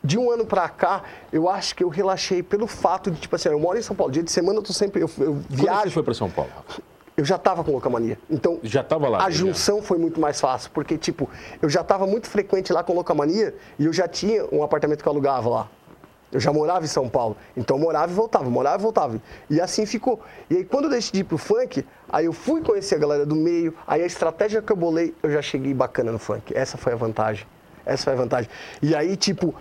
de 0.02 0.18
um 0.18 0.30
ano 0.30 0.44
pra 0.44 0.68
cá, 0.68 1.02
eu 1.32 1.48
acho 1.48 1.74
que 1.74 1.84
eu 1.84 1.88
relaxei 1.88 2.42
pelo 2.42 2.66
fato 2.66 3.10
de, 3.10 3.20
tipo 3.20 3.36
assim, 3.36 3.48
eu 3.48 3.58
moro 3.58 3.78
em 3.78 3.82
São 3.82 3.94
Paulo, 3.94 4.12
dia 4.12 4.22
de 4.22 4.30
semana 4.32 4.58
eu 4.58 4.62
tô 4.62 4.72
sempre, 4.72 5.02
eu, 5.02 5.10
eu 5.18 5.32
Quando 5.34 5.48
você 5.48 5.56
viajo, 5.62 5.90
foi 5.92 6.02
pra 6.02 6.14
São 6.14 6.30
Paulo? 6.30 6.50
eu 7.16 7.24
já 7.24 7.38
tava 7.38 7.62
com 7.62 7.72
locamania. 7.72 8.18
Então, 8.28 8.58
Já 8.62 8.84
lá, 8.90 9.18
a 9.24 9.30
já. 9.30 9.30
junção 9.30 9.82
foi 9.82 9.98
muito 9.98 10.20
mais 10.20 10.40
fácil, 10.40 10.70
porque, 10.72 10.96
tipo, 10.96 11.28
eu 11.60 11.68
já 11.68 11.84
tava 11.84 12.06
muito 12.06 12.28
frequente 12.28 12.72
lá 12.72 12.82
com 12.82 12.94
locamania 12.94 13.54
e 13.78 13.84
eu 13.84 13.92
já 13.92 14.08
tinha 14.08 14.44
um 14.50 14.62
apartamento 14.62 15.02
que 15.02 15.08
eu 15.08 15.12
alugava 15.12 15.48
lá. 15.48 15.68
Eu 16.32 16.40
já 16.40 16.52
morava 16.52 16.84
em 16.84 16.88
São 16.88 17.08
Paulo. 17.08 17.36
Então 17.54 17.76
eu 17.76 17.82
morava 17.82 18.10
e 18.10 18.14
voltava, 18.14 18.48
morava 18.48 18.78
e 18.78 18.82
voltava. 18.82 19.22
E 19.50 19.60
assim 19.60 19.84
ficou. 19.84 20.20
E 20.48 20.56
aí 20.56 20.64
quando 20.64 20.84
eu 20.84 20.90
decidi 20.90 21.20
ir 21.20 21.24
pro 21.24 21.36
funk, 21.36 21.84
aí 22.08 22.24
eu 22.24 22.32
fui 22.32 22.62
conhecer 22.62 22.94
a 22.94 22.98
galera 22.98 23.26
do 23.26 23.36
meio, 23.36 23.74
aí 23.86 24.02
a 24.02 24.06
estratégia 24.06 24.62
que 24.62 24.72
eu 24.72 24.76
bolei, 24.76 25.14
eu 25.22 25.30
já 25.30 25.42
cheguei 25.42 25.74
bacana 25.74 26.10
no 26.10 26.18
funk. 26.18 26.56
Essa 26.56 26.78
foi 26.78 26.94
a 26.94 26.96
vantagem. 26.96 27.46
Essa 27.84 28.04
foi 28.04 28.12
a 28.14 28.16
vantagem. 28.16 28.50
E 28.80 28.94
aí, 28.94 29.14
tipo, 29.14 29.54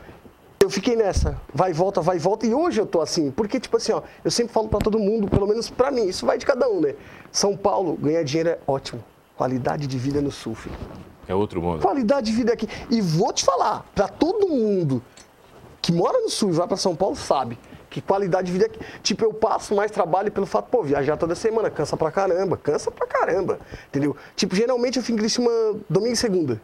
eu 0.62 0.70
fiquei 0.70 0.96
nessa, 0.96 1.42
vai 1.54 1.72
e 1.72 1.74
volta, 1.74 2.02
vai 2.02 2.16
e 2.18 2.20
volta, 2.20 2.46
e 2.46 2.54
hoje 2.54 2.80
eu 2.80 2.86
tô 2.86 3.02
assim, 3.02 3.32
porque, 3.32 3.60
tipo 3.60 3.78
assim, 3.78 3.92
ó, 3.94 4.04
eu 4.24 4.30
sempre 4.30 4.54
falo 4.54 4.70
para 4.70 4.80
todo 4.80 5.00
mundo, 5.00 5.28
pelo 5.28 5.48
menos 5.48 5.70
para 5.70 5.90
mim, 5.90 6.06
isso 6.06 6.26
vai 6.26 6.38
de 6.38 6.46
cada 6.46 6.70
um, 6.70 6.80
né? 6.80 6.94
São 7.32 7.58
Paulo, 7.58 7.98
ganhar 7.98 8.24
dinheiro 8.24 8.50
é 8.50 8.60
ótimo. 8.68 9.04
Qualidade 9.36 9.88
de 9.88 9.98
vida 9.98 10.22
no 10.22 10.32
sul, 10.32 10.54
filho. 10.54 10.76
É 11.28 11.34
outro 11.34 11.62
mundo. 11.62 11.82
Qualidade 11.82 12.30
de 12.30 12.38
vida 12.38 12.54
aqui. 12.54 12.68
E 12.92 13.02
vou 13.02 13.34
te 13.34 13.44
falar, 13.44 13.86
para 13.96 14.08
todo 14.08 14.48
mundo 14.48 15.02
que 15.82 15.92
mora 15.92 16.20
no 16.20 16.30
sul 16.30 16.50
e 16.50 16.54
vai 16.54 16.68
para 16.68 16.78
São 16.78 16.96
Paulo, 16.96 17.16
sabe 17.16 17.58
que 17.90 18.02
qualidade 18.02 18.48
de 18.48 18.54
vida 18.54 18.66
aqui. 18.68 18.80
Tipo, 19.04 19.26
eu 19.26 19.34
passo 19.34 19.76
mais 19.76 19.92
trabalho 19.92 20.32
pelo 20.32 20.46
fato, 20.46 20.70
pô, 20.70 20.82
viajar 20.82 21.18
toda 21.18 21.36
semana, 21.36 21.70
cansa 21.70 21.98
pra 21.98 22.10
caramba, 22.10 22.56
cansa 22.56 22.90
pra 22.90 23.06
caramba, 23.06 23.60
entendeu? 23.90 24.16
Tipo, 24.36 24.56
geralmente 24.56 24.98
eu 24.98 25.04
fico 25.04 25.18
em 25.18 25.20
Criciúma 25.20 25.52
domingo 25.90 26.14
e 26.14 26.18
segunda. 26.18 26.62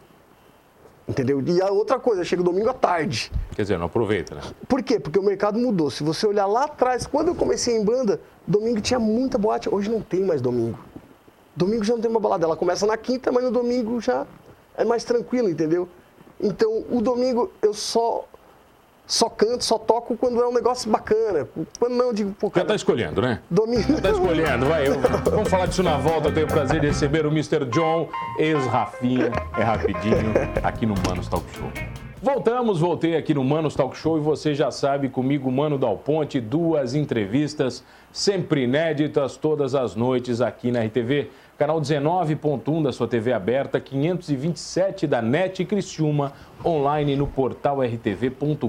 Entendeu? 1.06 1.42
E 1.46 1.62
a 1.62 1.70
outra 1.70 1.98
coisa, 1.98 2.22
chega 2.22 2.42
domingo 2.42 2.68
à 2.68 2.74
tarde. 2.74 3.32
Quer 3.54 3.62
dizer, 3.62 3.78
não 3.78 3.86
aproveita, 3.86 4.34
né? 4.34 4.42
Por 4.66 4.82
quê? 4.82 5.00
Porque 5.00 5.18
o 5.18 5.22
mercado 5.22 5.58
mudou. 5.58 5.90
Se 5.90 6.02
você 6.02 6.26
olhar 6.26 6.44
lá 6.44 6.64
atrás, 6.64 7.06
quando 7.06 7.28
eu 7.28 7.34
comecei 7.34 7.74
em 7.76 7.82
banda, 7.82 8.20
domingo 8.46 8.78
tinha 8.82 9.00
muita 9.00 9.38
boate. 9.38 9.74
Hoje 9.74 9.90
não 9.90 10.02
tem 10.02 10.22
mais 10.22 10.42
domingo. 10.42 10.78
Domingo 11.56 11.82
já 11.82 11.94
não 11.94 12.00
tem 12.02 12.10
uma 12.10 12.20
balada. 12.20 12.44
Ela 12.44 12.56
começa 12.56 12.86
na 12.86 12.96
quinta, 12.98 13.32
mas 13.32 13.42
no 13.42 13.50
domingo 13.50 14.02
já 14.02 14.26
é 14.76 14.84
mais 14.84 15.02
tranquilo, 15.02 15.48
entendeu? 15.48 15.88
Então, 16.38 16.84
o 16.90 17.00
domingo 17.00 17.50
eu 17.62 17.72
só 17.72 18.28
só 19.08 19.30
canto, 19.30 19.64
só 19.64 19.78
toco 19.78 20.14
quando 20.18 20.38
é 20.40 20.46
um 20.46 20.52
negócio 20.52 20.90
bacana. 20.90 21.48
Quando 21.80 21.94
não, 21.94 22.06
eu 22.08 22.12
digo, 22.12 22.36
pô, 22.38 22.50
cara. 22.50 22.66
Já 22.66 22.68
tá 22.68 22.74
escolhendo, 22.76 23.22
né? 23.22 23.40
Domingo. 23.50 23.94
Já 23.94 24.00
tá 24.02 24.10
escolhendo, 24.10 24.66
vai. 24.66 24.86
Eu, 24.86 25.00
vamos 25.30 25.48
falar 25.48 25.64
disso 25.64 25.82
na 25.82 25.96
volta. 25.96 26.28
Eu 26.28 26.34
tenho 26.34 26.46
o 26.46 26.50
prazer 26.50 26.78
de 26.78 26.88
receber 26.88 27.24
o 27.24 27.30
Mr. 27.30 27.64
John, 27.70 28.10
ex-Rafinha, 28.38 29.32
é 29.56 29.62
rapidinho, 29.62 30.34
aqui 30.62 30.84
no 30.84 30.94
Manos 31.08 31.26
Talk 31.26 31.44
Show. 31.56 31.72
Voltamos, 32.20 32.80
voltei 32.80 33.16
aqui 33.16 33.32
no 33.32 33.42
Manos 33.42 33.74
Talk 33.74 33.96
Show 33.96 34.18
e 34.18 34.20
você 34.20 34.54
já 34.54 34.70
sabe, 34.70 35.08
comigo, 35.08 35.50
Mano 35.50 35.78
Dal 35.78 35.96
Ponte, 35.96 36.38
duas 36.38 36.94
entrevistas 36.94 37.82
sempre 38.12 38.64
inéditas 38.64 39.36
todas 39.36 39.74
as 39.74 39.94
noites 39.94 40.40
aqui 40.40 40.70
na 40.70 40.82
RTV 40.84 41.30
canal 41.58 41.80
19.1 41.80 42.84
da 42.84 42.92
sua 42.92 43.08
TV 43.08 43.32
aberta, 43.32 43.80
527 43.80 45.08
da 45.08 45.20
NET 45.20 45.64
Criciúma, 45.64 46.32
online 46.64 47.16
no 47.16 47.26
portal 47.26 47.82
rtv.com.br. 47.82 48.68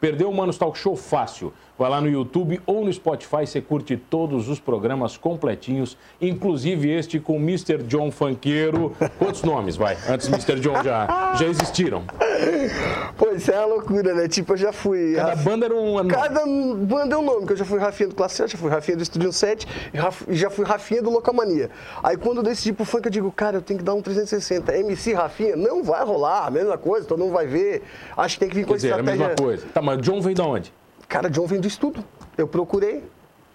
Perdeu 0.00 0.30
o 0.30 0.34
Manos 0.34 0.58
Talk 0.58 0.78
Show 0.78 0.96
fácil? 0.96 1.52
Vai 1.78 1.90
lá 1.90 2.00
no 2.00 2.08
YouTube 2.08 2.60
ou 2.64 2.84
no 2.84 2.92
Spotify, 2.92 3.46
você 3.46 3.60
curte 3.60 3.96
todos 3.96 4.48
os 4.48 4.60
programas 4.60 5.16
completinhos, 5.16 5.96
inclusive 6.20 6.88
este 6.90 7.18
com 7.18 7.36
Mr. 7.36 7.78
John 7.84 8.10
Fanqueiro. 8.10 8.94
Quantos 9.18 9.42
nomes, 9.42 9.74
vai? 9.74 9.96
Antes 10.08 10.28
Mr. 10.28 10.60
John 10.60 10.82
já, 10.84 11.34
já 11.34 11.46
existiram. 11.46 12.04
Pô, 13.16 13.30
isso 13.30 13.50
é 13.50 13.58
uma 13.58 13.66
loucura, 13.74 14.14
né? 14.14 14.28
Tipo, 14.28 14.52
eu 14.52 14.56
já 14.58 14.72
fui... 14.72 15.14
Cada 15.14 15.30
Raf... 15.30 15.44
banda 15.44 15.66
era 15.66 15.74
um... 15.74 16.06
Cada 16.06 16.46
banda 16.46 17.14
é 17.14 17.18
um 17.18 17.22
nome, 17.22 17.46
que 17.46 17.52
eu 17.54 17.56
já 17.56 17.64
fui 17.64 17.78
Rafinha 17.78 18.10
do 18.10 18.14
Classe 18.14 18.36
7, 18.36 18.52
já 18.52 18.58
fui 18.58 18.70
Rafinha 18.70 18.96
do 18.96 19.02
Estúdio 19.02 19.32
7 19.32 19.66
e 20.28 20.36
já 20.36 20.50
fui 20.50 20.64
Rafinha 20.64 21.02
do 21.02 21.10
Locomania. 21.10 21.70
Aí 22.02 22.16
quando 22.16 22.36
eu 22.38 22.42
decidi 22.44 22.72
pro 22.72 22.84
funk, 22.84 23.06
eu 23.06 23.10
digo, 23.10 23.32
cara, 23.32 23.56
eu 23.56 23.62
tenho 23.62 23.78
que 23.78 23.84
dar 23.84 23.94
um 23.94 24.02
360. 24.02 24.76
MC 24.76 25.14
Rafinha, 25.14 25.56
não 25.56 25.82
vai 25.82 26.04
rolar, 26.04 26.46
a 26.46 26.50
mesma 26.64 26.78
coisa, 26.78 27.06
todo 27.06 27.18
mundo 27.18 27.32
vai 27.32 27.46
ver. 27.46 27.82
Acho 28.16 28.36
que 28.36 28.40
tem 28.40 28.48
que 28.48 28.54
vir 28.54 28.62
com 28.62 28.72
Quer 28.72 28.76
dizer, 28.76 28.88
estratégia... 28.88 29.24
a 29.24 29.28
mesma 29.28 29.44
coisa. 29.44 29.66
Tá, 29.72 29.82
mas 29.82 29.98
John 30.00 30.20
vem 30.20 30.34
de 30.34 30.42
onde? 30.42 30.72
Cara, 31.08 31.28
John 31.28 31.46
vem 31.46 31.60
do 31.60 31.66
estudo. 31.66 32.04
Eu 32.36 32.46
procurei, 32.46 33.04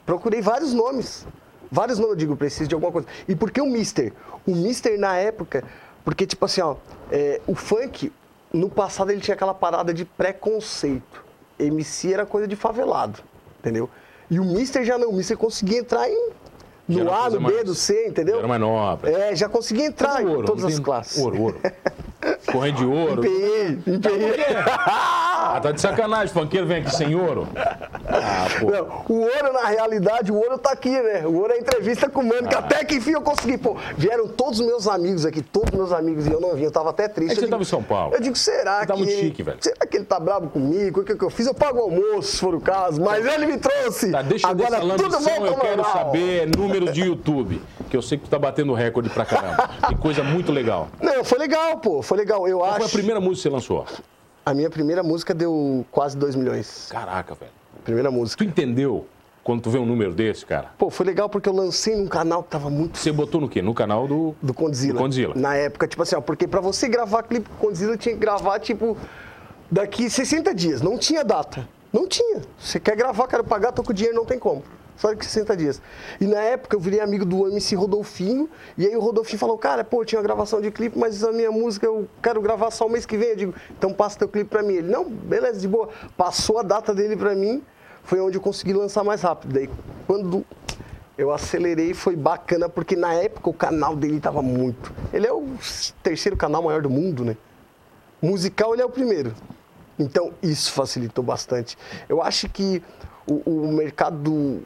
procurei 0.05 0.41
vários 0.41 0.73
nomes. 0.73 1.25
Vários 1.71 1.97
nomes, 1.97 2.13
eu 2.13 2.17
digo, 2.17 2.35
preciso 2.35 2.69
de 2.69 2.75
alguma 2.75 2.91
coisa. 2.91 3.07
E 3.27 3.35
por 3.35 3.51
que 3.51 3.59
o 3.59 3.65
Mister? 3.65 4.13
O 4.45 4.55
Mister 4.55 4.97
na 4.97 5.17
época, 5.17 5.63
porque 6.05 6.25
tipo 6.25 6.45
assim, 6.45 6.61
ó, 6.61 6.75
é, 7.11 7.41
o 7.47 7.55
funk, 7.55 8.11
no 8.53 8.69
passado 8.69 9.11
ele 9.11 9.19
tinha 9.19 9.35
aquela 9.35 9.53
parada 9.53 9.93
de 9.93 10.05
preconceito. 10.05 11.25
MC 11.59 12.13
era 12.13 12.25
coisa 12.25 12.47
de 12.47 12.55
favelado, 12.55 13.19
entendeu? 13.59 13.89
E 14.29 14.39
o 14.39 14.45
Mister 14.45 14.85
já 14.85 14.97
não, 14.97 15.09
o 15.09 15.13
Mister 15.13 15.37
conseguia 15.37 15.79
entrar 15.79 16.09
em 16.09 16.31
no 16.87 17.11
A, 17.11 17.29
no 17.29 17.37
B, 17.37 17.39
mais, 17.39 17.65
no 17.65 17.75
C, 17.75 18.07
entendeu? 18.07 18.39
Era 18.39 18.47
mais 18.47 18.61
nobre. 18.61 19.11
É, 19.11 19.35
já 19.35 19.49
conseguia 19.49 19.85
entrar 19.85 20.21
ouro, 20.23 20.43
em 20.43 20.45
todas 20.45 20.63
as 20.63 20.79
classes. 20.79 21.21
Ouro, 21.21 21.41
ouro. 21.41 21.61
Corrente 22.51 22.77
de 22.77 22.85
ouro. 22.85 23.25
IPI, 23.25 23.91
IPI. 23.95 24.07
Ah, 25.39 25.61
tá 25.61 25.71
de 25.71 25.79
sacanagem, 25.79 26.33
funkeiro 26.33 26.67
vem 26.67 26.81
aqui 26.81 26.93
sem 26.93 27.15
ouro. 27.15 27.47
Ah, 28.07 28.47
pô. 28.59 28.69
Não, 28.69 29.05
o 29.07 29.21
ouro, 29.21 29.53
na 29.53 29.67
realidade, 29.67 30.31
o 30.31 30.35
ouro 30.35 30.57
tá 30.57 30.71
aqui, 30.71 30.89
né? 30.89 31.25
O 31.25 31.35
ouro 31.35 31.53
é 31.53 31.57
entrevista 31.57 32.09
com 32.09 32.21
o 32.21 32.25
mano, 32.25 32.47
ah. 32.47 32.49
que 32.49 32.55
até 32.55 32.83
que 32.83 32.95
enfim 32.95 33.11
eu 33.11 33.21
consegui. 33.21 33.57
Pô, 33.57 33.77
vieram 33.95 34.27
todos 34.27 34.59
os 34.59 34.65
meus 34.65 34.87
amigos 34.87 35.25
aqui, 35.25 35.41
todos 35.41 35.69
os 35.71 35.77
meus 35.77 35.93
amigos, 35.93 36.27
e 36.27 36.31
eu 36.31 36.41
não 36.41 36.53
vim, 36.53 36.63
eu 36.63 36.71
tava 36.71 36.89
até 36.89 37.07
triste. 37.07 37.31
É 37.31 37.35
que 37.35 37.35
você 37.35 37.45
digo, 37.45 37.51
tava 37.51 37.63
em 37.63 37.65
São 37.65 37.81
Paulo. 37.81 38.15
Eu 38.15 38.21
digo, 38.21 38.35
será 38.35 38.79
você 38.79 38.79
tá 38.79 38.81
que. 38.81 38.87
Tá 38.87 38.95
muito 38.97 39.11
chique, 39.11 39.43
velho. 39.43 39.57
Será 39.61 39.85
que 39.85 39.97
ele 39.97 40.05
tá 40.05 40.19
bravo 40.19 40.49
comigo? 40.49 41.01
O 41.01 41.03
que, 41.03 41.15
que 41.15 41.23
eu 41.23 41.29
fiz? 41.29 41.47
Eu 41.47 41.53
pago 41.53 41.79
o 41.79 41.81
almoço, 41.83 42.31
se 42.31 42.37
for 42.37 42.53
o 42.53 42.61
caso, 42.61 43.01
mas 43.01 43.25
ele 43.25 43.45
me 43.45 43.57
trouxe. 43.57 44.11
Tá, 44.11 44.21
deixa 44.21 44.47
Agora 44.47 44.71
dessa 44.71 44.81
tudo 44.81 45.13
lambição, 45.13 45.45
eu 45.45 45.55
quero 45.55 45.77
moral. 45.77 45.93
saber 45.93 46.57
números 46.57 46.93
de 46.93 47.01
YouTube, 47.01 47.61
que 47.87 47.97
eu 47.97 48.01
sei 48.01 48.17
que 48.17 48.25
tu 48.25 48.29
tá 48.29 48.37
batendo 48.39 48.73
recorde 48.73 49.09
pra 49.09 49.25
caramba. 49.25 49.69
Que 49.87 49.95
coisa 49.95 50.23
muito 50.23 50.51
legal. 50.51 50.87
Não, 51.01 51.23
foi 51.23 51.37
legal, 51.39 51.77
pô, 51.77 52.01
foi 52.01 52.17
legal. 52.17 52.47
Eu 52.47 52.59
Qual 52.59 52.69
acho. 52.69 52.79
foi 52.79 52.87
a 52.87 52.89
primeira 52.89 53.19
música 53.19 53.35
que 53.37 53.41
você 53.43 53.49
lançou? 53.49 53.85
A 54.45 54.53
minha 54.53 54.69
primeira 54.69 55.03
música 55.03 55.33
deu 55.33 55.85
quase 55.91 56.15
2 56.17 56.35
milhões. 56.35 56.87
Caraca, 56.91 57.35
velho. 57.35 57.51
Primeira 57.83 58.09
música. 58.11 58.43
Tu 58.43 58.47
entendeu 58.47 59.05
quando 59.43 59.61
tu 59.61 59.69
vê 59.69 59.77
um 59.77 59.85
número 59.85 60.13
desse, 60.13 60.45
cara? 60.45 60.71
Pô, 60.77 60.89
foi 60.89 61.05
legal 61.05 61.29
porque 61.29 61.47
eu 61.47 61.53
lancei 61.53 61.95
num 61.95 62.07
canal 62.07 62.43
que 62.43 62.49
tava 62.49 62.69
muito. 62.69 62.97
Você 62.97 63.11
botou 63.11 63.39
no 63.41 63.47
quê? 63.49 63.61
No 63.61 63.73
canal 63.73 64.07
do. 64.07 64.35
Do 64.41 64.53
Condzilla. 64.53 64.93
Do 64.93 64.99
Condzilla. 64.99 65.33
Na 65.35 65.55
época, 65.55 65.87
tipo 65.87 66.01
assim, 66.03 66.15
ó, 66.15 66.21
porque 66.21 66.47
pra 66.47 66.61
você 66.61 66.87
gravar 66.89 67.23
clipe 67.23 67.49
com 67.49 67.67
Condzilla 67.67 67.97
tinha 67.97 68.13
que 68.13 68.19
gravar, 68.19 68.59
tipo, 68.59 68.97
daqui 69.71 70.09
60 70.09 70.53
dias. 70.53 70.81
Não 70.81 70.97
tinha 70.97 71.23
data. 71.23 71.67
Não 71.91 72.07
tinha. 72.07 72.41
Você 72.57 72.79
quer 72.79 72.95
gravar, 72.95 73.27
quero 73.27 73.43
pagar, 73.43 73.71
tô 73.71 73.81
com 73.83 73.93
dinheiro, 73.93 74.15
não 74.17 74.25
tem 74.25 74.37
como. 74.37 74.63
Só 74.97 75.15
que 75.15 75.23
60 75.23 75.55
dias. 75.55 75.81
E 76.19 76.25
na 76.25 76.39
época 76.39 76.75
eu 76.75 76.79
virei 76.79 76.99
amigo 76.99 77.23
do 77.23 77.47
MC 77.47 77.75
Rodolfinho, 77.75 78.49
e 78.77 78.85
aí 78.85 78.95
o 78.95 78.99
Rodolfinho 78.99 79.39
falou, 79.39 79.57
cara, 79.57 79.83
pô, 79.83 80.03
tinha 80.03 80.19
uma 80.19 80.23
gravação 80.23 80.59
de 80.59 80.71
clipe, 80.71 80.97
mas 80.97 81.23
a 81.23 81.31
minha 81.31 81.51
música 81.51 81.85
eu 81.85 82.07
quero 82.21 82.41
gravar 82.41 82.71
só 82.71 82.87
o 82.87 82.89
mês 82.89 83.05
que 83.05 83.15
vem. 83.15 83.29
Eu 83.29 83.35
digo, 83.35 83.55
então 83.77 83.93
passa 83.93 84.17
teu 84.19 84.27
clipe 84.27 84.49
pra 84.49 84.63
mim. 84.63 84.73
Ele, 84.73 84.89
não, 84.89 85.07
beleza, 85.07 85.59
de 85.59 85.67
boa. 85.67 85.89
Passou 86.17 86.57
a 86.59 86.63
data 86.63 86.93
dele 86.93 87.15
pra 87.15 87.35
mim, 87.35 87.63
foi 88.03 88.19
onde 88.19 88.37
eu 88.37 88.41
consegui 88.41 88.73
lançar 88.73 89.03
mais 89.03 89.21
rápido. 89.21 89.53
Daí 89.53 89.69
quando 90.07 90.43
eu 91.17 91.31
acelerei 91.31 91.93
foi 91.93 92.15
bacana, 92.15 92.67
porque 92.67 92.95
na 92.95 93.13
época 93.13 93.49
o 93.49 93.53
canal 93.53 93.95
dele 93.95 94.19
tava 94.19 94.41
muito. 94.41 94.93
Ele 95.13 95.27
é 95.27 95.33
o 95.33 95.47
terceiro 96.01 96.35
canal 96.35 96.63
maior 96.63 96.81
do 96.81 96.89
mundo, 96.89 97.23
né? 97.23 97.37
Musical 98.21 98.73
ele 98.73 98.81
é 98.81 98.85
o 98.85 98.89
primeiro. 98.89 99.33
Então 99.99 100.31
isso 100.41 100.71
facilitou 100.71 101.23
bastante. 101.23 101.77
Eu 102.07 102.21
acho 102.21 102.49
que 102.49 102.81
o, 103.27 103.41
o 103.45 103.71
mercado 103.73 104.61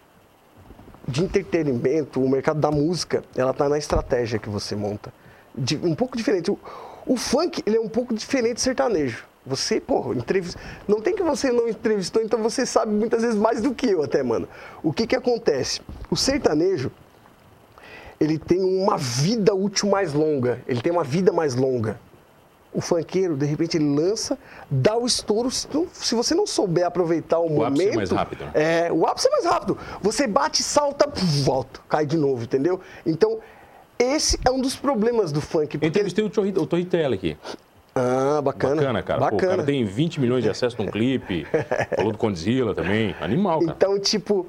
de 1.07 1.23
entretenimento, 1.23 2.23
o 2.23 2.29
mercado 2.29 2.59
da 2.59 2.71
música, 2.71 3.23
ela 3.35 3.51
está 3.51 3.67
na 3.67 3.77
estratégia 3.77 4.39
que 4.39 4.49
você 4.49 4.75
monta. 4.75 5.13
De, 5.53 5.77
um 5.77 5.95
pouco 5.95 6.15
diferente. 6.15 6.51
O, 6.51 6.59
o, 7.05 7.17
funk, 7.17 7.63
ele 7.65 7.77
é 7.77 7.81
um 7.81 7.89
pouco 7.89 8.13
diferente 8.13 8.55
do 8.55 8.61
sertanejo. 8.61 9.25
Você, 9.45 9.81
pô, 9.81 10.13
entrevista. 10.13 10.59
Não 10.87 11.01
tem 11.01 11.15
que 11.15 11.23
você 11.23 11.51
não 11.51 11.67
entrevistou, 11.67 12.21
então 12.21 12.41
você 12.41 12.65
sabe 12.65 12.91
muitas 12.91 13.23
vezes 13.23 13.37
mais 13.37 13.61
do 13.61 13.73
que 13.73 13.87
eu 13.87 14.03
até, 14.03 14.21
mano. 14.21 14.47
O 14.83 14.93
que 14.93 15.07
que 15.07 15.15
acontece? 15.15 15.81
O 16.11 16.15
sertanejo, 16.15 16.91
ele 18.19 18.37
tem 18.37 18.63
uma 18.63 18.97
vida 18.97 19.53
útil 19.53 19.89
mais 19.89 20.13
longa. 20.13 20.61
Ele 20.67 20.81
tem 20.81 20.91
uma 20.91 21.03
vida 21.03 21.31
mais 21.33 21.55
longa 21.55 21.99
o 22.73 22.79
funkeiro, 22.79 23.35
de 23.35 23.45
repente, 23.45 23.77
ele 23.77 23.95
lança, 23.95 24.37
dá 24.69 24.97
o 24.97 25.05
estouro. 25.05 25.51
Se, 25.51 26.15
você 26.15 26.33
não 26.33 26.47
souber 26.47 26.85
aproveitar 26.85 27.39
o, 27.39 27.47
o 27.47 27.49
momento. 27.49 27.67
Ápice 27.67 27.87
é 27.89 27.95
mais 27.95 28.11
rápido. 28.11 28.45
Né? 28.45 28.51
É, 28.53 28.91
o 28.91 29.05
ápice 29.05 29.27
é 29.27 29.31
mais 29.31 29.45
rápido. 29.45 29.77
Você 30.01 30.27
bate, 30.27 30.63
salta, 30.63 31.09
volta, 31.43 31.81
cai 31.89 32.05
de 32.05 32.17
novo, 32.17 32.43
entendeu? 32.43 32.79
Então, 33.05 33.39
esse 33.99 34.39
é 34.45 34.49
um 34.49 34.61
dos 34.61 34.75
problemas 34.75 35.31
do 35.31 35.41
funk. 35.41 35.77
Porque... 35.77 35.85
Entrevistei 35.85 36.23
o, 36.23 36.29
Torri, 36.29 36.49
o 36.57 36.65
Torritelli 36.65 37.15
aqui. 37.15 37.37
Ah, 37.93 38.41
bacana. 38.41 38.75
Bacana, 38.75 39.03
cara. 39.03 39.19
Bacana. 39.19 39.39
Pô, 39.39 39.45
o 39.45 39.49
cara 39.49 39.63
tem 39.63 39.83
20 39.83 40.21
milhões 40.21 40.43
de 40.43 40.49
acessos 40.49 40.79
num 40.79 40.87
clipe. 40.91 41.45
Falou 41.95 42.13
do 42.13 42.17
Condzilla 42.17 42.73
também. 42.73 43.13
Animal, 43.19 43.59
cara. 43.59 43.71
Então, 43.75 43.99
tipo, 43.99 44.47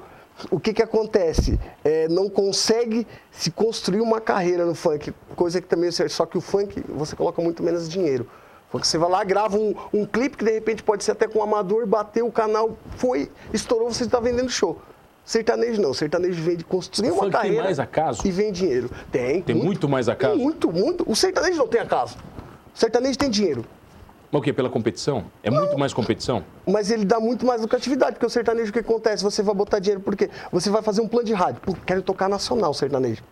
o 0.51 0.59
que, 0.59 0.73
que 0.73 0.83
acontece? 0.83 1.59
É, 1.85 2.09
não 2.09 2.29
consegue 2.29 3.07
se 3.31 3.51
construir 3.51 4.01
uma 4.01 4.21
carreira 4.21 4.65
no 4.65 4.75
funk, 4.75 5.13
coisa 5.37 5.61
que 5.61 5.67
também 5.67 5.91
serve. 5.91 6.13
Só 6.13 6.27
que 6.27 6.37
o 6.37 6.41
funk 6.41 6.83
você 6.89 7.15
coloca 7.15 7.41
muito 7.41 7.63
menos 7.63 7.89
dinheiro. 7.89 8.27
Porque 8.71 8.87
você 8.87 8.97
vai 8.97 9.11
lá, 9.11 9.23
grava 9.23 9.59
um, 9.59 9.75
um 9.93 10.07
clipe 10.07 10.37
que 10.39 10.45
de 10.45 10.51
repente 10.51 10.83
pode 10.83 11.05
ser 11.05 11.13
até 11.13 11.29
com 11.29 11.41
um 11.41 11.43
amador, 11.43 11.87
bateu 11.87 12.27
o 12.27 12.33
canal, 12.33 12.77
foi, 12.97 13.31
estourou, 13.53 13.93
você 13.93 14.05
está 14.05 14.19
vendendo 14.19 14.49
show. 14.49 14.81
Sertanejo 15.25 15.81
não, 15.81 15.95
sertanejo 15.95 16.43
vem 16.43 16.57
de 16.57 16.65
construir 16.65 17.11
o 17.11 17.15
uma 17.15 17.31
carreira. 17.31 17.57
Tem 17.57 17.65
mais 17.65 17.79
acaso? 17.79 18.27
E 18.27 18.31
vem 18.31 18.51
dinheiro. 18.51 18.91
Tem. 19.11 19.43
Tem 19.43 19.55
muito, 19.55 19.67
muito 19.67 19.89
mais 19.89 20.09
acaso? 20.09 20.37
Muito, 20.37 20.73
muito. 20.73 21.05
O 21.09 21.15
sertanejo 21.15 21.59
não 21.59 21.69
tem 21.69 21.81
acaso. 21.81 22.17
O 22.75 22.79
sertanejo 22.79 23.19
tem 23.19 23.31
dinheiro. 23.31 23.65
Mas 24.33 24.41
o 24.41 24.43
quê? 24.43 24.51
Pela 24.51 24.71
competição? 24.71 25.27
É 25.43 25.51
não. 25.51 25.59
muito 25.59 25.79
mais 25.79 25.93
competição? 25.93 26.43
Mas 26.67 26.91
ele 26.91 27.05
dá 27.05 27.21
muito 27.21 27.45
mais 27.45 27.61
lucratividade, 27.61 28.13
porque 28.13 28.25
o 28.25 28.31
sertanejo 28.31 28.71
o 28.71 28.73
que 28.73 28.79
acontece? 28.79 29.23
Você 29.23 29.43
vai 29.43 29.55
botar 29.55 29.79
dinheiro, 29.79 30.01
porque 30.01 30.31
você 30.51 30.71
vai 30.71 30.81
fazer 30.81 31.03
um 31.03 31.07
plano 31.07 31.27
de 31.27 31.35
rádio. 31.35 31.61
Pô, 31.61 31.77
quero 31.85 32.01
tocar 32.01 32.31
nacional 32.31 32.71
o 32.71 32.75
sertanejo. 32.75 33.23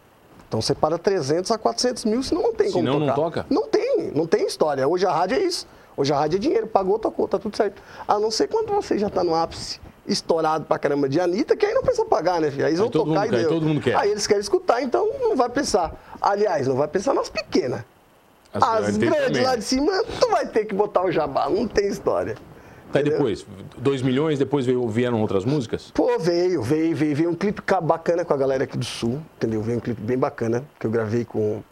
Então 0.46 0.60
você 0.60 0.74
para 0.74 0.98
300 0.98 1.50
a 1.52 1.56
400 1.56 2.04
mil, 2.04 2.22
senão 2.22 2.42
não 2.42 2.52
tem 2.52 2.70
senão 2.70 2.92
como 2.92 3.06
tocar. 3.06 3.16
não 3.16 3.24
toca? 3.24 3.46
Não 3.48 3.68
tem, 3.68 4.12
não 4.14 4.26
tem 4.26 4.46
história. 4.46 4.86
Hoje 4.86 5.06
a 5.06 5.12
rádio 5.12 5.38
é 5.38 5.42
isso. 5.42 5.66
Hoje 5.96 6.12
a 6.12 6.18
rádio 6.18 6.36
é 6.36 6.38
dinheiro, 6.38 6.66
pagou, 6.66 6.98
tocou, 6.98 7.26
tá 7.26 7.38
tudo 7.38 7.56
certo. 7.56 7.80
A 8.06 8.18
não 8.18 8.30
ser 8.30 8.48
quando 8.48 8.68
você 8.68 8.98
já 8.98 9.08
tá 9.08 9.24
no 9.24 9.34
ápice, 9.34 9.80
estourado 10.06 10.66
pra 10.66 10.78
caramba 10.78 11.08
de 11.08 11.18
Anitta, 11.18 11.56
que 11.56 11.64
aí 11.64 11.72
não 11.72 11.82
precisa 11.82 12.04
pagar, 12.04 12.40
né, 12.42 12.50
filho? 12.50 12.64
Aí 12.64 12.70
eles 12.70 12.80
vão 12.80 12.90
todo 12.90 13.06
tocar 13.08 13.20
mundo 13.20 13.26
e 13.26 13.30
quer, 13.30 13.40
deu. 13.40 13.48
todo 13.48 13.66
mundo 13.66 13.80
quer. 13.80 13.96
Aí 13.96 14.10
eles 14.10 14.26
querem 14.26 14.40
escutar, 14.40 14.82
então 14.82 15.08
não 15.20 15.34
vai 15.34 15.48
pensar. 15.48 15.94
Aliás, 16.20 16.66
não 16.66 16.76
vai 16.76 16.88
pensar 16.88 17.14
nas 17.14 17.30
pequenas. 17.30 17.84
As 18.52 18.62
As, 18.62 18.96
grandes 18.96 19.26
também. 19.26 19.42
lá 19.44 19.56
de 19.56 19.62
cima, 19.64 19.92
tu 20.20 20.28
vai 20.30 20.46
ter 20.46 20.64
que 20.64 20.74
botar 20.74 21.04
o 21.04 21.12
jabá, 21.12 21.48
não 21.48 21.68
tem 21.68 21.88
história. 21.88 22.34
Tá, 22.92 22.98
entendeu? 23.00 23.18
depois? 23.18 23.46
2 23.78 24.02
milhões, 24.02 24.38
depois 24.38 24.66
veio- 24.66 24.88
vieram 24.88 25.20
outras 25.20 25.44
músicas? 25.44 25.92
Pô, 25.94 26.18
veio, 26.18 26.60
veio, 26.60 26.96
veio, 26.96 27.14
veio 27.14 27.30
um 27.30 27.34
clipe 27.34 27.62
ca- 27.62 27.80
bacana 27.80 28.24
com 28.24 28.34
a 28.34 28.36
galera 28.36 28.64
aqui 28.64 28.76
do 28.76 28.84
Sul, 28.84 29.20
entendeu? 29.36 29.62
Veio 29.62 29.78
um 29.78 29.80
clipe 29.80 30.00
bem 30.02 30.18
bacana, 30.18 30.64
que 30.78 30.86
eu 30.86 30.90
gravei 30.90 31.24
com 31.24 31.62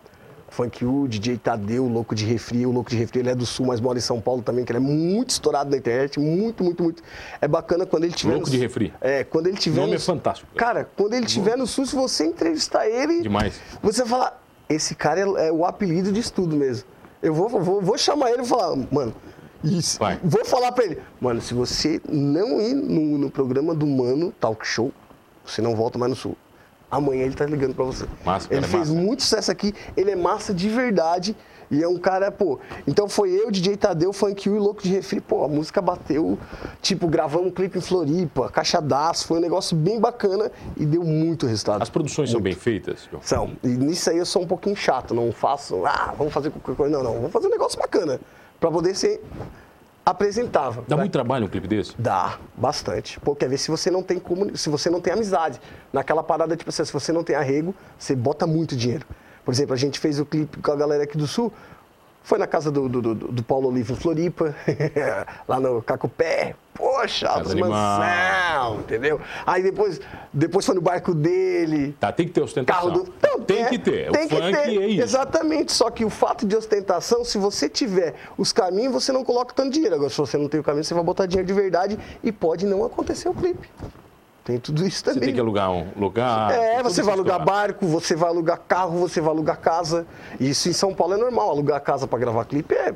Funk 0.49 0.85
U, 0.85 1.08
DJ 1.08 1.37
Tadeu, 1.37 1.85
o 1.85 1.88
Louco 1.88 2.14
de 2.14 2.25
Refri. 2.25 2.64
O 2.64 2.70
Louco 2.70 2.88
de 2.88 2.97
Refri, 2.97 3.18
ele 3.18 3.30
é 3.30 3.35
do 3.35 3.44
Sul, 3.44 3.66
mas 3.66 3.80
mora 3.80 3.99
em 3.99 4.00
São 4.00 4.20
Paulo 4.20 4.42
também, 4.42 4.64
que 4.64 4.70
ele 4.70 4.76
é 4.78 4.80
muito 4.80 5.30
estourado 5.30 5.68
na 5.68 5.76
internet, 5.76 6.20
muito, 6.20 6.62
muito, 6.62 6.85
muito. 6.85 7.02
É 7.40 7.49
bacana 7.49 7.85
quando 7.85 8.04
ele 8.04 8.12
tiver... 8.14 8.35
Louco 8.35 8.47
no- 8.47 8.52
de 8.52 8.58
Refri. 8.58 8.92
É, 9.00 9.25
quando 9.25 9.49
ele 9.49 9.56
tiver... 9.56 9.78
O 9.78 9.80
nome 9.80 9.94
no- 9.94 9.97
é 9.97 10.00
fantástico. 10.00 10.49
Cara, 10.54 10.88
quando 10.97 11.14
ele 11.14 11.26
tiver 11.26 11.56
no 11.58 11.66
Sul, 11.66 11.85
se 11.85 11.97
você 11.97 12.25
entrevistar 12.26 12.88
ele... 12.88 13.23
Demais. 13.23 13.61
Você 13.82 14.02
vai 14.04 14.08
falar, 14.08 14.42
esse 14.68 14.94
cara 14.94 15.20
é, 15.20 15.48
é 15.48 15.52
o 15.52 15.64
apelido 15.64 16.12
de 16.12 16.20
estudo 16.20 16.56
mesmo. 16.56 16.87
Eu 17.22 17.34
vou, 17.34 17.48
vou, 17.48 17.80
vou 17.80 17.98
chamar 17.98 18.30
ele 18.30 18.42
e 18.42 18.46
falar, 18.46 18.76
mano, 18.90 19.14
isso. 19.62 19.98
Vai. 19.98 20.18
Vou 20.22 20.44
falar 20.44 20.72
pra 20.72 20.84
ele, 20.84 21.02
mano, 21.20 21.40
se 21.40 21.52
você 21.54 22.00
não 22.08 22.60
ir 22.60 22.75
no, 22.75 23.18
no 23.18 23.30
programa 23.30 23.75
do 23.75 23.87
Mano 23.87 24.32
Talk 24.38 24.66
Show, 24.66 24.92
você 25.44 25.60
não 25.60 25.75
volta 25.75 25.98
mais 25.98 26.10
no 26.10 26.16
Sul. 26.16 26.37
Amanhã 26.90 27.25
ele 27.25 27.34
tá 27.34 27.44
ligando 27.44 27.75
pra 27.75 27.84
você. 27.84 28.06
Massa, 28.25 28.48
cara, 28.48 28.58
ele 28.60 28.66
é 28.66 28.68
fez 28.68 28.88
massa. 28.88 29.00
muito 29.00 29.22
sucesso 29.22 29.50
aqui, 29.50 29.75
ele 29.96 30.10
é 30.10 30.16
massa 30.16 30.54
de 30.54 30.68
verdade. 30.68 31.37
E 31.70 31.82
é 31.82 31.88
um 31.88 31.98
cara, 31.98 32.30
pô. 32.30 32.58
Então 32.87 33.08
foi 33.08 33.30
eu, 33.30 33.50
DJ 33.50 33.76
Tadeu, 33.76 34.12
Funk 34.12 34.48
U 34.48 34.56
e 34.56 34.58
Louco 34.58 34.82
de 34.82 34.90
Refri. 34.90 35.20
Pô, 35.20 35.44
a 35.44 35.48
música 35.48 35.82
bateu. 35.82 36.38
Tipo, 36.80 37.06
gravamos 37.08 37.48
um 37.48 37.50
clipe 37.50 37.78
em 37.78 37.80
Floripa, 37.80 38.48
caixadaço. 38.48 39.26
Foi 39.26 39.38
um 39.38 39.40
negócio 39.40 39.76
bem 39.76 40.00
bacana 40.00 40.50
e 40.76 40.87
deu 40.87 41.04
muito 41.04 41.46
resultado. 41.46 41.82
As 41.82 41.90
produções 41.90 42.30
são 42.30 42.40
bem 42.40 42.54
feitas? 42.54 43.08
São. 43.22 43.52
E 43.62 43.68
nisso 43.68 44.08
aí 44.10 44.18
eu 44.18 44.26
sou 44.26 44.42
um 44.42 44.46
pouquinho 44.46 44.75
chato, 44.76 45.12
não 45.14 45.30
faço, 45.32 45.84
ah, 45.84 46.14
vamos 46.16 46.32
fazer 46.32 46.50
qualquer 46.50 46.75
coisa. 46.75 46.96
Não, 46.96 47.02
não, 47.04 47.14
vamos 47.14 47.32
fazer 47.32 47.46
um 47.48 47.50
negócio 47.50 47.78
bacana. 47.78 48.18
Pra 48.58 48.70
poder 48.70 48.94
ser 48.96 49.22
apresentável. 50.04 50.82
Dá 50.82 50.96
Pra- 50.96 51.04
muito 51.04 51.12
trabalho 51.12 51.46
um 51.46 51.48
clipe 51.48 51.68
desse? 51.68 51.92
Dá, 51.98 52.38
bastante. 52.56 53.20
Pô, 53.20 53.34
quer 53.37 53.48
ver 53.48 53.58
se 53.58 53.70
você 53.70 53.90
não 53.90 54.02
tem 54.02 54.18
comuni... 54.18 54.56
se 54.56 54.70
você 54.70 54.88
não 54.88 55.00
tem 55.00 55.12
amizade. 55.12 55.60
Naquela 55.92 56.22
parada, 56.22 56.56
tipo 56.56 56.70
assim, 56.70 56.84
se 56.84 56.92
você 56.92 57.12
não 57.12 57.22
tem 57.22 57.37
arrego, 57.37 57.75
você 57.98 58.14
bota 58.16 58.46
muito 58.46 58.75
dinheiro. 58.75 59.04
Por 59.49 59.52
exemplo, 59.52 59.73
a 59.73 59.78
gente 59.78 59.99
fez 59.99 60.21
o 60.21 60.26
clipe 60.26 60.59
com 60.61 60.71
a 60.73 60.76
galera 60.76 61.05
aqui 61.05 61.17
do 61.17 61.26
Sul, 61.26 61.50
foi 62.23 62.38
na 62.38 62.47
casa 62.47 62.71
do, 62.71 62.87
do, 62.87 63.00
do- 63.00 63.14
do 63.14 63.43
Paulo 63.43 63.69
Olivo 63.71 63.97
Floripa, 63.97 64.55
lá 65.49 65.59
no 65.59 65.81
Cacupé. 65.81 66.55
Poxa, 66.75 67.31
animal. 67.31 67.71
mansão, 67.71 68.81
entendeu? 68.81 69.19
Aí 69.47 69.62
depois, 69.62 70.02
depois 70.31 70.67
foi 70.67 70.75
no 70.75 70.83
barco 70.83 71.14
dele, 71.14 71.97
Tá, 71.99 72.12
tem 72.12 72.26
que 72.26 72.33
ter 72.35 72.43
ostentação. 72.43 72.90
carro 72.90 73.05
do. 73.05 73.12
Não, 73.26 73.40
tem 73.40 73.62
é, 73.64 73.69
que 73.71 73.78
ter. 73.78 74.11
Tem 74.12 74.26
o 74.26 74.28
que 74.28 74.37
funk 74.37 74.52
ter. 74.52 74.83
é 74.83 74.87
isso. 74.87 75.02
Exatamente. 75.02 75.73
Só 75.73 75.90
que 75.90 76.05
o 76.05 76.11
fato 76.11 76.47
de 76.47 76.55
ostentação, 76.55 77.25
se 77.25 77.38
você 77.38 77.71
tiver 77.71 78.17
os 78.37 78.52
caminhos, 78.52 78.93
você 78.93 79.12
não 79.12 79.25
coloca 79.25 79.55
tanto 79.55 79.71
dinheiro. 79.71 79.95
Agora, 79.95 80.11
se 80.11 80.19
você 80.19 80.37
não 80.37 80.47
tem 80.47 80.61
o 80.61 80.62
caminho, 80.62 80.85
você 80.85 80.93
vai 80.93 81.02
botar 81.02 81.25
dinheiro 81.25 81.47
de 81.49 81.55
verdade 81.55 81.99
e 82.23 82.31
pode 82.31 82.67
não 82.67 82.85
acontecer 82.85 83.31
o 83.31 83.35
clipe. 83.35 83.67
Tem 84.49 84.59
tudo 84.59 84.87
isso 84.87 85.00
Você 85.00 85.05
também. 85.05 85.21
tem 85.21 85.35
que 85.35 85.40
alugar 85.40 85.71
um 85.71 85.88
lugar. 85.95 86.50
É, 86.52 86.83
você 86.83 87.02
vai 87.02 87.12
alugar 87.12 87.38
história. 87.38 87.61
barco, 87.67 87.87
você 87.87 88.17
vai 88.17 88.31
alugar 88.31 88.59
carro, 88.67 88.99
você 88.99 89.21
vai 89.21 89.28
alugar 89.28 89.59
casa. 89.61 90.07
Isso 90.40 90.71
em 90.71 90.73
São 90.73 90.95
Paulo 90.95 91.12
é 91.12 91.17
normal. 91.19 91.50
Alugar 91.50 91.78
casa 91.83 92.07
pra 92.07 92.19
gravar 92.19 92.47
clipe 92.47 92.75
é 92.75 92.95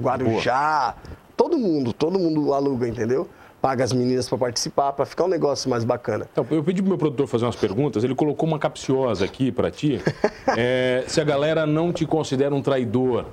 Guarujá. 0.00 0.94
Todo 1.36 1.58
mundo, 1.58 1.92
todo 1.92 2.18
mundo 2.18 2.54
aluga, 2.54 2.88
entendeu? 2.88 3.28
Paga 3.60 3.84
as 3.84 3.92
meninas 3.92 4.26
pra 4.30 4.38
participar, 4.38 4.94
pra 4.94 5.04
ficar 5.04 5.24
um 5.24 5.28
negócio 5.28 5.68
mais 5.68 5.84
bacana. 5.84 6.26
Então, 6.32 6.46
eu 6.50 6.64
pedi 6.64 6.80
pro 6.80 6.88
meu 6.88 6.98
produtor 6.98 7.26
fazer 7.26 7.44
umas 7.44 7.54
perguntas, 7.54 8.02
ele 8.02 8.14
colocou 8.14 8.48
uma 8.48 8.58
capciosa 8.58 9.26
aqui 9.26 9.52
pra 9.52 9.70
ti. 9.70 10.00
É, 10.56 11.04
se 11.06 11.20
a 11.20 11.24
galera 11.24 11.64
não 11.66 11.92
te 11.92 12.04
considera 12.04 12.52
um 12.54 12.60
traidor 12.60 13.26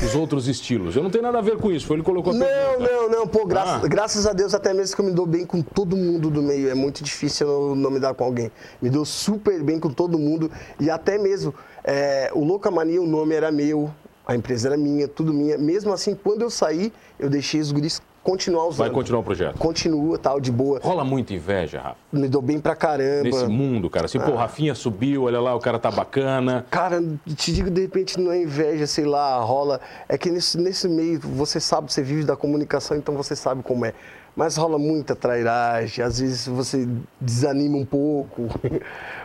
dos 0.00 0.14
outros 0.14 0.48
estilos. 0.48 0.96
Eu 0.96 1.02
não 1.02 1.10
tenho 1.10 1.22
nada 1.22 1.38
a 1.38 1.42
ver 1.42 1.56
com 1.58 1.70
isso, 1.70 1.86
foi 1.86 1.96
ele 1.96 2.02
que 2.02 2.10
colocou 2.10 2.32
a 2.32 2.36
Não, 2.36 2.46
pergunta. 2.46 2.92
não, 2.92 3.08
não. 3.10 3.26
Pô, 3.26 3.44
graças, 3.46 3.84
Ah. 3.84 3.88
graças 3.88 4.26
a 4.26 4.32
Deus, 4.32 4.54
até 4.54 4.72
mesmo 4.72 4.94
que 4.96 5.02
eu 5.02 5.06
me 5.06 5.12
dou 5.12 5.26
bem 5.26 5.44
com 5.44 5.60
todo 5.62 5.96
mundo 5.96 6.30
do 6.30 6.42
meio. 6.42 6.68
É 6.70 6.74
muito 6.74 7.02
difícil 7.04 7.46
eu 7.48 7.74
não 7.74 7.90
me 7.90 8.00
dar 8.00 8.14
com 8.14 8.24
alguém. 8.24 8.50
Me 8.80 8.88
dou 8.90 9.04
super 9.04 9.62
bem 9.62 9.78
com 9.78 9.90
todo 9.90 10.18
mundo. 10.18 10.50
E 10.78 10.88
até 10.90 11.18
mesmo, 11.18 11.54
é, 11.84 12.30
o 12.34 12.44
Louca 12.44 12.70
Mania, 12.70 13.00
o 13.02 13.06
nome 13.06 13.34
era 13.34 13.52
meu, 13.52 13.90
a 14.26 14.34
empresa 14.34 14.68
era 14.68 14.76
minha, 14.76 15.06
tudo 15.08 15.32
minha. 15.34 15.58
Mesmo 15.58 15.92
assim, 15.92 16.14
quando 16.14 16.42
eu 16.42 16.50
saí, 16.50 16.92
eu 17.18 17.28
deixei 17.28 17.60
os 17.60 17.70
guris 17.72 18.00
continuar 18.22 18.66
usando. 18.66 18.78
Vai 18.78 18.90
continuar 18.90 19.20
o 19.20 19.22
projeto. 19.24 19.58
Continua, 19.58 20.18
tal, 20.18 20.40
de 20.40 20.50
boa. 20.52 20.80
Rola 20.82 21.04
muita 21.04 21.34
inveja, 21.34 21.80
Rafa. 21.80 21.96
Me 22.12 22.28
dou 22.28 22.42
bem 22.42 22.60
pra 22.60 22.74
caramba. 22.76 23.24
Nesse 23.24 23.46
mundo, 23.46 23.88
cara. 23.88 24.06
Assim, 24.06 24.18
Ah. 24.18 24.22
pô, 24.22 24.34
Rafinha 24.34 24.74
subiu, 24.74 25.24
olha 25.24 25.40
lá, 25.40 25.54
o 25.54 25.58
cara 25.60 25.78
tá 25.78 25.90
bacana. 25.90 26.64
Cara, 26.70 27.02
te 27.36 27.52
digo, 27.52 27.70
de 27.70 27.80
repente 27.82 28.18
não 28.20 28.30
é 28.32 28.42
inveja, 28.42 28.86
sei 28.86 29.04
lá, 29.04 29.38
rola. 29.40 29.80
É 30.08 30.16
que 30.18 30.30
nesse, 30.30 30.58
nesse 30.58 30.88
meio, 30.88 31.20
você 31.20 31.58
sabe, 31.60 31.92
você 31.92 32.02
vive 32.02 32.24
da 32.24 32.36
comunicação, 32.36 32.96
então 32.96 33.14
você 33.14 33.34
sabe 33.36 33.62
como 33.62 33.84
é. 33.84 33.92
Mas 34.36 34.56
rola 34.56 34.78
muita 34.78 35.16
trairagem, 35.16 36.04
às 36.04 36.20
vezes 36.20 36.46
você 36.46 36.88
desanima 37.20 37.76
um 37.76 37.84
pouco. 37.84 38.42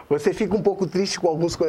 Você 0.08 0.36
fica 0.36 0.56
um 0.56 0.62
pouco 0.62 0.86
triste 0.86 1.20
com 1.20 1.28
alguns, 1.28 1.56
com 1.56 1.66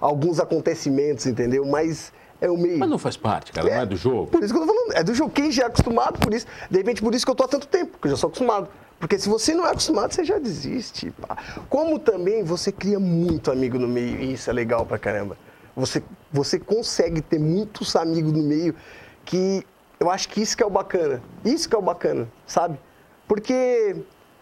alguns 0.00 0.40
acontecimentos, 0.40 1.24
entendeu? 1.24 1.64
Mas 1.64 2.12
é 2.40 2.50
o 2.50 2.56
meio. 2.56 2.78
Mas 2.78 2.88
não 2.88 2.98
faz 2.98 3.16
parte, 3.16 3.52
cara, 3.52 3.68
não 3.68 3.74
é 3.82 3.86
do 3.86 3.96
jogo. 3.96 4.26
Por 4.26 4.42
isso 4.42 4.52
que 4.52 4.60
eu 4.60 4.66
tô 4.66 4.72
falando, 4.74 4.92
é 4.94 5.02
do 5.02 5.14
jogo. 5.14 5.30
Quem 5.30 5.50
já 5.50 5.64
é 5.64 5.66
acostumado, 5.66 6.18
por 6.18 6.32
isso, 6.34 6.46
de 6.70 6.78
repente 6.78 7.00
por 7.02 7.14
isso 7.14 7.24
que 7.24 7.30
eu 7.30 7.34
tô 7.34 7.44
há 7.44 7.48
tanto 7.48 7.66
tempo, 7.66 7.92
porque 7.92 8.08
eu 8.08 8.10
já 8.12 8.16
sou 8.16 8.28
acostumado. 8.28 8.68
Porque 8.98 9.18
se 9.18 9.28
você 9.28 9.54
não 9.54 9.66
é 9.66 9.70
acostumado, 9.70 10.12
você 10.12 10.24
já 10.24 10.38
desiste. 10.38 11.10
pá. 11.10 11.36
Como 11.68 11.98
também 11.98 12.42
você 12.42 12.72
cria 12.72 12.98
muito 12.98 13.50
amigo 13.50 13.78
no 13.78 13.86
meio, 13.88 14.18
e 14.20 14.32
isso 14.32 14.48
é 14.48 14.52
legal 14.52 14.86
pra 14.86 14.98
caramba. 14.98 15.36
Você, 15.76 16.02
você 16.32 16.58
consegue 16.58 17.20
ter 17.20 17.38
muitos 17.38 17.94
amigos 17.94 18.32
no 18.32 18.42
meio 18.42 18.74
que 19.24 19.62
eu 20.00 20.10
acho 20.10 20.28
que 20.30 20.40
isso 20.40 20.56
que 20.56 20.62
é 20.62 20.66
o 20.66 20.70
bacana. 20.70 21.22
Isso 21.44 21.68
que 21.68 21.74
é 21.74 21.78
o 21.78 21.82
bacana, 21.82 22.26
sabe? 22.46 22.78
Porque 23.28 23.96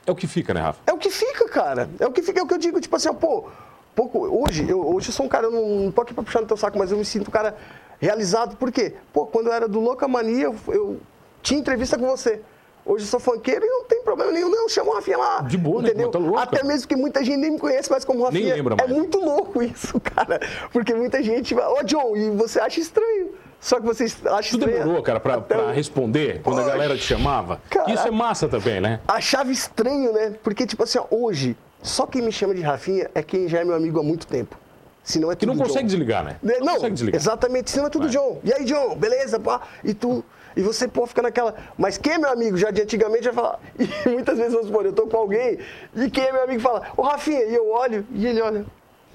É 0.07 0.11
o 0.12 0.14
que 0.14 0.26
fica, 0.26 0.52
né, 0.54 0.61
Rafa? 0.61 0.80
é 0.87 0.92
o 0.92 0.98
que 0.98 1.11
fica, 1.11 1.48
cara. 1.48 1.88
É 1.98 2.07
o 2.07 2.12
que 2.12 2.22
fica, 2.22 2.38
é 2.38 2.42
o 2.42 2.46
que 2.46 2.54
eu 2.54 2.59
digo, 2.59 2.80
tipo 2.80 2.94
assim, 2.94 3.09
ó, 3.09 3.14
pô, 3.14 3.48
pouco, 3.94 4.18
hoje, 4.44 4.68
eu, 4.68 4.87
hoje 4.87 5.09
eu 5.09 5.12
sou 5.12 5.26
um 5.26 5.28
cara, 5.28 5.46
eu 5.46 5.50
não, 5.50 5.68
não 5.87 5.90
tô 5.90 6.02
aqui 6.02 6.14
pra 6.14 6.22
puxar 6.22 6.40
no 6.40 6.46
teu 6.46 6.57
saco, 6.57 6.78
mas 6.78 6.90
eu 6.92 6.98
me 6.98 7.04
sinto 7.04 7.28
um 7.28 7.33
cara 7.33 7.57
realizado, 8.00 8.57
por 8.57 8.70
quê? 8.72 8.94
Pô, 9.12 9.26
quando 9.26 9.46
eu 9.48 9.52
era 9.52 9.68
do 9.68 9.80
Louca 9.80 10.07
Mania, 10.09 10.44
eu, 10.44 10.54
eu 10.68 11.00
tinha 11.42 11.59
entrevista 11.61 11.98
com 11.98 12.07
você. 12.07 12.40
Hoje 12.87 13.04
eu 13.04 13.09
sou 13.09 13.18
funkeiro 13.18 13.64
e 13.64 13.68
não 13.68 13.85
tem 13.85 14.02
problema 14.02 14.30
nenhum, 14.30 14.50
não. 14.50 14.68
Chama 14.68 14.90
o 14.90 14.94
Rafinha 14.94 15.16
lá. 15.16 15.40
De 15.40 15.57
boa, 15.57 15.80
né? 15.80 15.88
entendeu? 15.88 16.11
Tá 16.11 16.18
louca. 16.18 16.42
Até 16.42 16.62
mesmo 16.62 16.87
que 16.87 16.94
muita 16.94 17.24
gente 17.24 17.38
nem 17.38 17.52
me 17.52 17.59
conhece 17.59 17.90
mais 17.90 18.04
como 18.04 18.22
Rafinha. 18.24 18.54
lembra 18.54 18.74
É 18.74 18.76
mais. 18.76 18.90
muito 18.90 19.18
louco 19.18 19.62
isso, 19.62 19.98
cara. 20.04 20.38
Porque 20.70 20.94
muita 20.94 21.22
gente 21.22 21.54
vai, 21.54 21.64
ô 21.66 21.83
John, 21.83 22.14
e 22.14 22.28
você 22.33 22.61
acha 22.61 22.80
estranho. 22.80 23.30
Só 23.59 23.80
que 23.80 23.87
você 23.87 24.04
acha 24.04 24.50
Tu 24.50 24.59
estranho. 24.59 24.78
demorou, 24.80 25.02
cara, 25.02 25.18
pra, 25.18 25.37
até 25.37 25.54
pra 25.54 25.64
o- 25.68 25.70
responder 25.72 26.42
quando 26.42 26.61
a 26.61 26.64
galera 26.64 26.94
te 26.94 27.02
chamava. 27.02 27.59
caraca. 27.70 27.90
Isso 27.90 28.07
é 28.07 28.11
massa 28.11 28.46
também, 28.48 28.78
né? 28.83 29.00
achava 29.09 29.50
estranho, 29.50 30.12
né? 30.12 30.35
Porque, 30.42 30.66
tipo 30.66 30.83
assim, 30.83 30.98
ó, 30.98 31.07
hoje, 31.11 31.57
só 31.83 32.07
quem 32.07 32.20
me 32.20 32.30
chama 32.30 32.54
de 32.54 32.61
Rafinha 32.61 33.11
é 33.14 33.22
quem 33.22 33.48
já 33.48 33.61
é 33.61 33.64
meu 33.64 33.74
amigo 33.74 33.98
há 33.98 34.02
muito 34.02 34.26
tempo. 34.26 34.59
Se 35.04 35.20
não 35.20 35.30
é 35.30 35.36
Que 35.36 35.46
tudo 35.46 35.56
não 35.56 35.62
consegue 35.64 35.82
John. 35.84 35.86
desligar, 35.88 36.24
né? 36.24 36.36
Né, 36.42 36.54
Não, 36.60 36.74
consegue 36.74 36.94
desligar. 36.94 37.20
exatamente, 37.20 37.70
senão 37.70 37.86
é 37.86 37.90
tudo 37.90 38.04
Vai. 38.04 38.12
John. 38.12 38.40
E 38.42 38.52
aí, 38.52 38.64
John, 38.64 38.96
beleza, 38.96 39.38
pá? 39.38 39.60
E 39.84 39.92
tu. 39.92 40.24
E 40.56 40.62
você, 40.62 40.88
pô, 40.88 41.06
fica 41.06 41.20
naquela. 41.20 41.54
Mas 41.76 41.98
quem 41.98 42.14
é 42.14 42.18
meu 42.18 42.30
amigo 42.30 42.56
já 42.56 42.70
de 42.70 42.80
antigamente 42.80 43.24
vai 43.24 43.34
falar. 43.34 43.60
E 43.78 44.08
muitas 44.08 44.38
vezes, 44.38 44.52
vamos 44.52 44.68
supor, 44.68 44.86
eu 44.86 44.92
tô 44.92 45.06
com 45.06 45.16
alguém, 45.16 45.58
e 45.94 46.10
quem 46.10 46.24
é 46.24 46.32
meu 46.32 46.44
amigo 46.44 46.60
fala, 46.60 46.82
ô 46.96 47.02
Rafinha, 47.02 47.42
e 47.44 47.54
eu 47.54 47.70
olho, 47.70 48.06
e 48.12 48.26
ele 48.26 48.40
olha. 48.40 48.64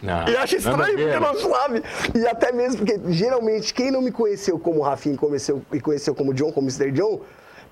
Não, 0.01 0.27
E 0.29 0.37
acha 0.37 0.55
estranho, 0.57 0.95
porque 0.95 1.19
não 1.19 1.35
sabe. 1.37 1.83
E 2.15 2.25
até 2.27 2.51
mesmo 2.51 2.85
porque, 2.85 2.99
geralmente, 3.11 3.73
quem 3.73 3.91
não 3.91 4.01
me 4.01 4.11
conheceu 4.11 4.57
como 4.59 4.81
Rafinha 4.81 5.17
conheceu, 5.17 5.61
e 5.73 5.81
conheceu 5.81 6.13
como 6.15 6.33
John, 6.33 6.51
como 6.53 6.67
Mr. 6.69 6.91
John, 6.91 7.19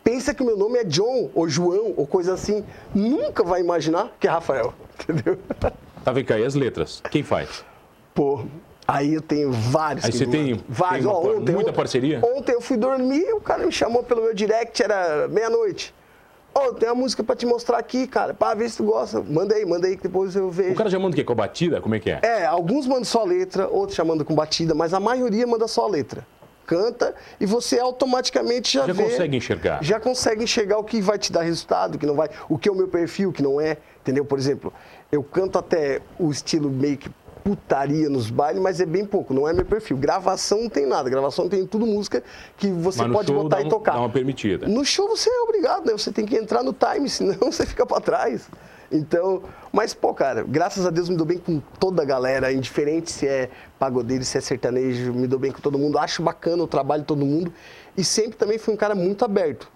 pensa 0.03 0.34
que 0.34 0.41
o 0.41 0.45
meu 0.45 0.58
nome 0.58 0.80
é 0.80 0.84
John, 0.84 1.30
ou 1.34 1.47
João, 1.47 1.93
ou 1.95 2.06
coisa 2.08 2.34
assim. 2.34 2.65
Nunca 2.93 3.43
vai 3.43 3.62
imaginar 3.62 4.12
que 4.19 4.27
é 4.27 4.32
Rafael, 4.32 4.73
entendeu? 5.01 5.38
Tá, 5.60 5.71
cá, 6.25 6.39
e 6.39 6.45
as 6.45 6.56
letras? 6.56 7.01
Quem 7.12 7.23
faz? 7.23 7.63
Pô, 8.17 8.39
aí 8.88 9.13
eu 9.13 9.21
tenho 9.21 9.51
vários. 9.51 10.03
Aí 10.03 10.12
você 10.12 10.25
tem- 10.25 10.60
vários. 10.67 11.06
tem 11.06 11.13
uma 11.13 11.19
ontem, 11.19 11.53
muita 11.53 11.69
ontem- 11.69 11.73
parceria? 11.73 12.19
Ontem 12.36 12.53
eu 12.53 12.62
fui 12.62 12.75
dormir, 12.75 13.32
o 13.32 13.39
cara 13.39 13.63
me 13.63 13.71
chamou 13.71 14.01
pelo 14.01 14.23
meu 14.23 14.34
direct, 14.34 14.82
era 14.82 15.27
meia-noite. 15.27 15.93
Ó, 16.56 16.71
tem 16.73 16.89
uma 16.89 16.95
música 16.95 17.23
pra 17.23 17.36
te 17.36 17.45
mostrar 17.45 17.77
aqui, 17.77 18.08
cara, 18.08 18.34
pra 18.34 18.56
ver 18.56 18.67
se 18.71 18.77
tu 18.77 18.86
gosta. 18.86 19.21
Manda 19.21 19.53
aí, 19.53 19.63
manda 19.67 19.86
aí 19.86 19.95
que 19.95 20.01
depois 20.01 20.36
eu 20.36 20.49
vejo. 20.49 20.71
O 20.71 20.75
cara 20.75 20.89
já 20.89 20.97
manda 20.97 21.13
o 21.13 21.15
quê? 21.15 21.23
Com 21.23 21.34
a 21.34 21.36
batida? 21.36 21.80
Como 21.80 21.93
é 21.93 21.99
que 21.99 22.10
é? 22.10 22.19
É, 22.23 22.45
alguns 22.47 22.88
mandam 22.88 23.03
só 23.03 23.23
letra, 23.23 23.67
outros 23.67 23.95
já 23.95 24.03
mandam 24.03 24.25
com 24.25 24.34
batida, 24.34 24.73
mas 24.73 24.95
a 24.95 24.99
maioria 24.99 25.45
manda 25.45 25.67
só 25.67 25.86
letra. 25.86 26.25
Canta 26.65 27.13
e 27.39 27.45
você 27.45 27.80
automaticamente 27.80 28.73
já, 28.73 28.88
Já 28.88 28.93
vê. 28.93 29.03
consegue 29.03 29.38
enxergar. 29.38 29.84
Já 29.84 29.99
consegue 29.99 30.43
enxergar 30.43 30.80
o 30.80 30.84
que 30.84 30.99
vai 31.01 31.19
te 31.19 31.32
dar 31.32 31.43
resultado, 31.43 31.93
o 31.95 31.97
que 31.99 32.06
não 32.08 32.15
vai. 32.15 32.30
O 32.49 32.58
que 32.58 32.67
é 32.67 32.71
o 32.71 32.75
meu 32.75 32.88
perfil, 32.88 33.30
o 33.30 33.32
que 33.32 33.43
não 33.43 33.62
é. 33.62 33.77
Entendeu? 34.01 34.25
Por 34.25 34.39
exemplo, 34.39 34.73
eu 35.12 35.21
canto 35.21 35.60
até 35.60 36.01
o 36.17 36.32
estilo 36.32 36.67
meio 36.71 36.97
que 36.97 37.12
putaria 37.48 38.10
nos 38.10 38.30
bailes, 38.30 38.62
mas 38.62 38.82
é 38.82 38.86
bem 38.86 39.06
pouco, 39.06 39.34
não 39.34 39.48
é 39.48 39.54
meu 39.54 39.64
perfil. 39.64 39.96
Gravação 39.96 40.64
não 40.64 40.70
tem 40.70 40.86
nada, 40.86 41.10
gravação 41.10 41.48
tem 41.48 41.66
tudo 41.66 41.86
música 41.86 42.22
que 42.58 42.70
você 42.70 43.08
pode 43.08 43.32
botar 43.32 43.56
dá 43.56 43.62
e 43.62 43.66
um- 43.66 43.70
tocar. 43.70 43.94
dá 43.94 44.00
uma 44.00 44.10
permitida. 44.10 44.68
No 44.68 44.84
show 44.84 45.08
você 45.08 45.30
é 45.30 45.42
obrigado, 45.44 45.86
né? 45.86 45.94
Você 45.94 46.12
tem 46.12 46.26
que 46.26 46.36
entrar 46.36 46.62
no 46.62 46.74
time, 46.74 47.08
senão 47.10 47.38
você 47.50 47.66
fica 47.66 47.86
pra 47.86 48.02
trás. 48.02 48.50
Então, 48.92 49.44
mas 49.72 49.94
pô, 49.94 50.14
cara, 50.14 50.44
graças 50.46 50.86
a 50.86 50.90
Deus 50.90 51.08
me 51.08 51.16
dou 51.16 51.26
bem 51.26 51.38
com 51.38 51.62
toda 51.80 52.02
a 52.02 52.06
galera, 52.06 52.52
indiferente 52.52 53.12
se 53.12 53.26
é 53.26 53.50
pagodeiro, 53.80 54.26
se 54.26 54.38
é 54.38 54.42
sertanejo, 54.42 55.14
me 55.14 55.26
dou 55.28 55.40
bem 55.40 55.52
com 55.54 55.62
todo 55.62 55.78
mundo, 55.80 55.98
acho 55.98 56.22
bacana 56.22 56.64
o 56.64 56.68
trabalho 56.68 57.02
de 57.04 57.08
todo 57.08 57.26
mundo 57.26 57.52
e 57.96 58.04
sempre 58.04 58.38
também 58.38 58.58
fui 58.58 58.74
um 58.74 58.78
cara 58.78 58.94
muito 58.94 59.24
aberto. 59.24 59.70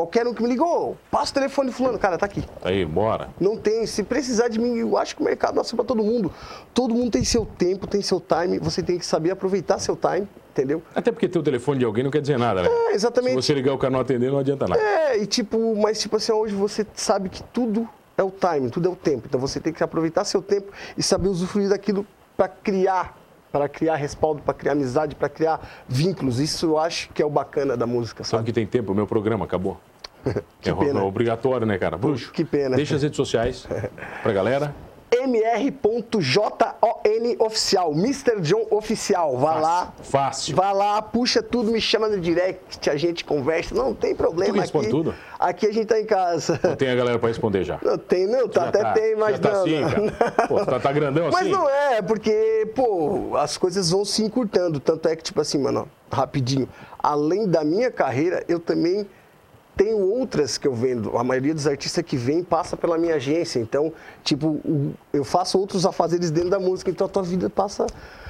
Qualquer 0.00 0.26
um 0.26 0.32
que 0.32 0.42
me 0.42 0.48
ligou, 0.48 0.96
passa 1.10 1.30
o 1.30 1.34
telefone 1.34 1.70
fulano, 1.70 1.98
cara, 1.98 2.16
tá 2.16 2.24
aqui. 2.24 2.42
Aí, 2.62 2.86
bora. 2.86 3.28
Não 3.38 3.54
tem, 3.58 3.84
se 3.86 4.02
precisar 4.02 4.48
de 4.48 4.58
mim, 4.58 4.78
eu 4.78 4.96
acho 4.96 5.14
que 5.14 5.20
o 5.20 5.24
mercado 5.26 5.56
nasceu 5.56 5.76
para 5.76 5.84
todo 5.84 6.02
mundo. 6.02 6.32
Todo 6.72 6.94
mundo 6.94 7.10
tem 7.10 7.22
seu 7.22 7.44
tempo, 7.44 7.86
tem 7.86 8.00
seu 8.00 8.18
time, 8.18 8.58
você 8.58 8.82
tem 8.82 8.98
que 8.98 9.04
saber 9.04 9.30
aproveitar 9.30 9.78
seu 9.78 9.94
time, 9.94 10.26
entendeu? 10.52 10.82
Até 10.94 11.12
porque 11.12 11.28
ter 11.28 11.38
o 11.38 11.42
telefone 11.42 11.80
de 11.80 11.84
alguém 11.84 12.02
não 12.02 12.10
quer 12.10 12.22
dizer 12.22 12.38
nada, 12.38 12.62
né? 12.62 12.68
É, 12.70 12.94
exatamente. 12.94 13.32
Se 13.32 13.42
você 13.48 13.52
ligar 13.52 13.74
o 13.74 13.78
cara 13.78 13.90
não 13.92 14.00
atender, 14.00 14.30
não 14.30 14.38
adianta 14.38 14.66
nada. 14.66 14.80
É, 14.80 15.18
e 15.18 15.26
tipo, 15.26 15.76
mas 15.76 16.00
tipo 16.00 16.16
assim, 16.16 16.32
hoje 16.32 16.54
você 16.54 16.86
sabe 16.94 17.28
que 17.28 17.42
tudo 17.42 17.86
é 18.16 18.22
o 18.22 18.30
time, 18.30 18.70
tudo 18.70 18.88
é 18.88 18.90
o 18.90 18.96
tempo. 18.96 19.26
Então 19.28 19.38
você 19.38 19.60
tem 19.60 19.70
que 19.70 19.84
aproveitar 19.84 20.24
seu 20.24 20.40
tempo 20.40 20.72
e 20.96 21.02
saber 21.02 21.28
usufruir 21.28 21.68
daquilo 21.68 22.06
para 22.38 22.48
criar, 22.48 23.18
para 23.52 23.68
criar 23.68 23.96
respaldo, 23.96 24.40
para 24.40 24.54
criar 24.54 24.72
amizade, 24.72 25.14
para 25.14 25.28
criar 25.28 25.60
vínculos. 25.86 26.40
Isso 26.40 26.64
eu 26.64 26.78
acho 26.78 27.10
que 27.10 27.20
é 27.20 27.26
o 27.26 27.28
bacana 27.30 27.76
da 27.76 27.86
música, 27.86 28.24
Sabe 28.24 28.30
sabe? 28.30 28.44
que 28.46 28.52
tem 28.54 28.66
tempo, 28.66 28.92
o 28.92 28.94
meu 28.94 29.06
programa 29.06 29.44
acabou. 29.44 29.76
Que 30.60 30.70
é 30.70 30.74
pena. 30.74 31.02
obrigatório, 31.04 31.66
né, 31.66 31.78
cara? 31.78 31.96
Bruxo. 31.96 32.32
que 32.32 32.44
pena. 32.44 32.76
Deixa 32.76 32.96
as 32.96 33.02
redes 33.02 33.16
sociais 33.16 33.66
pra 34.22 34.32
galera. 34.32 34.74
mr.jon 35.12 36.50
oficial, 37.38 37.92
Mr. 37.92 38.40
John 38.40 38.66
oficial. 38.70 39.36
Vá 39.38 39.54
lá. 39.54 39.92
Fácil. 40.02 40.54
Vá 40.54 40.72
lá, 40.72 41.00
puxa 41.02 41.42
tudo, 41.42 41.70
me 41.72 41.80
chama 41.80 42.08
no 42.08 42.20
direct, 42.20 42.88
a 42.88 42.96
gente 42.96 43.24
conversa. 43.24 43.74
Não 43.74 43.94
tem 43.94 44.14
problema 44.14 44.54
Tu 44.54 44.60
responde 44.60 44.86
aqui. 44.86 44.96
tudo? 44.96 45.14
Aqui 45.38 45.66
a 45.66 45.72
gente 45.72 45.86
tá 45.86 45.98
em 46.00 46.04
casa. 46.04 46.60
Não 46.62 46.76
tem 46.76 46.90
a 46.90 46.94
galera 46.94 47.18
pra 47.18 47.28
responder 47.28 47.64
já. 47.64 47.78
Não 47.82 47.98
tem, 47.98 48.26
não, 48.26 48.48
tá, 48.48 48.62
Já 48.62 48.68
até 48.68 48.78
tá, 48.82 48.92
tem, 48.92 49.16
mas 49.16 49.32
já 49.32 49.38
tá 49.38 49.52
não. 49.52 49.60
assim, 49.62 49.80
não. 49.80 50.10
cara. 50.10 50.48
Pô, 50.48 50.64
tá, 50.66 50.80
tá 50.80 50.92
grandão 50.92 51.24
Mas 51.32 51.40
assim? 51.42 51.50
não 51.50 51.68
é, 51.68 52.02
porque, 52.02 52.70
pô, 52.74 53.36
as 53.36 53.56
coisas 53.56 53.90
vão 53.90 54.04
se 54.04 54.22
encurtando. 54.22 54.78
Tanto 54.80 55.08
é 55.08 55.16
que, 55.16 55.22
tipo 55.22 55.40
assim, 55.40 55.58
mano, 55.58 55.88
ó, 56.10 56.16
rapidinho. 56.16 56.68
Além 56.98 57.46
da 57.48 57.64
minha 57.64 57.90
carreira, 57.90 58.44
eu 58.48 58.60
também 58.60 59.06
tenho 59.80 59.98
outras 59.98 60.58
que 60.58 60.68
eu 60.68 60.74
vendo. 60.74 61.16
A 61.16 61.24
maioria 61.24 61.54
dos 61.54 61.66
artistas 61.66 62.04
que 62.04 62.14
vem 62.14 62.44
passa 62.44 62.76
pela 62.76 62.98
minha 62.98 63.14
agência. 63.14 63.58
Então, 63.58 63.90
tipo, 64.22 64.60
eu 65.10 65.24
faço 65.24 65.58
outros 65.58 65.86
afazeres 65.86 66.30
dentro 66.30 66.50
da 66.50 66.60
música. 66.60 66.90
Então 66.90 67.06
a 67.06 67.10
tua 67.10 67.22
vida 67.22 67.48
passa. 67.48 67.86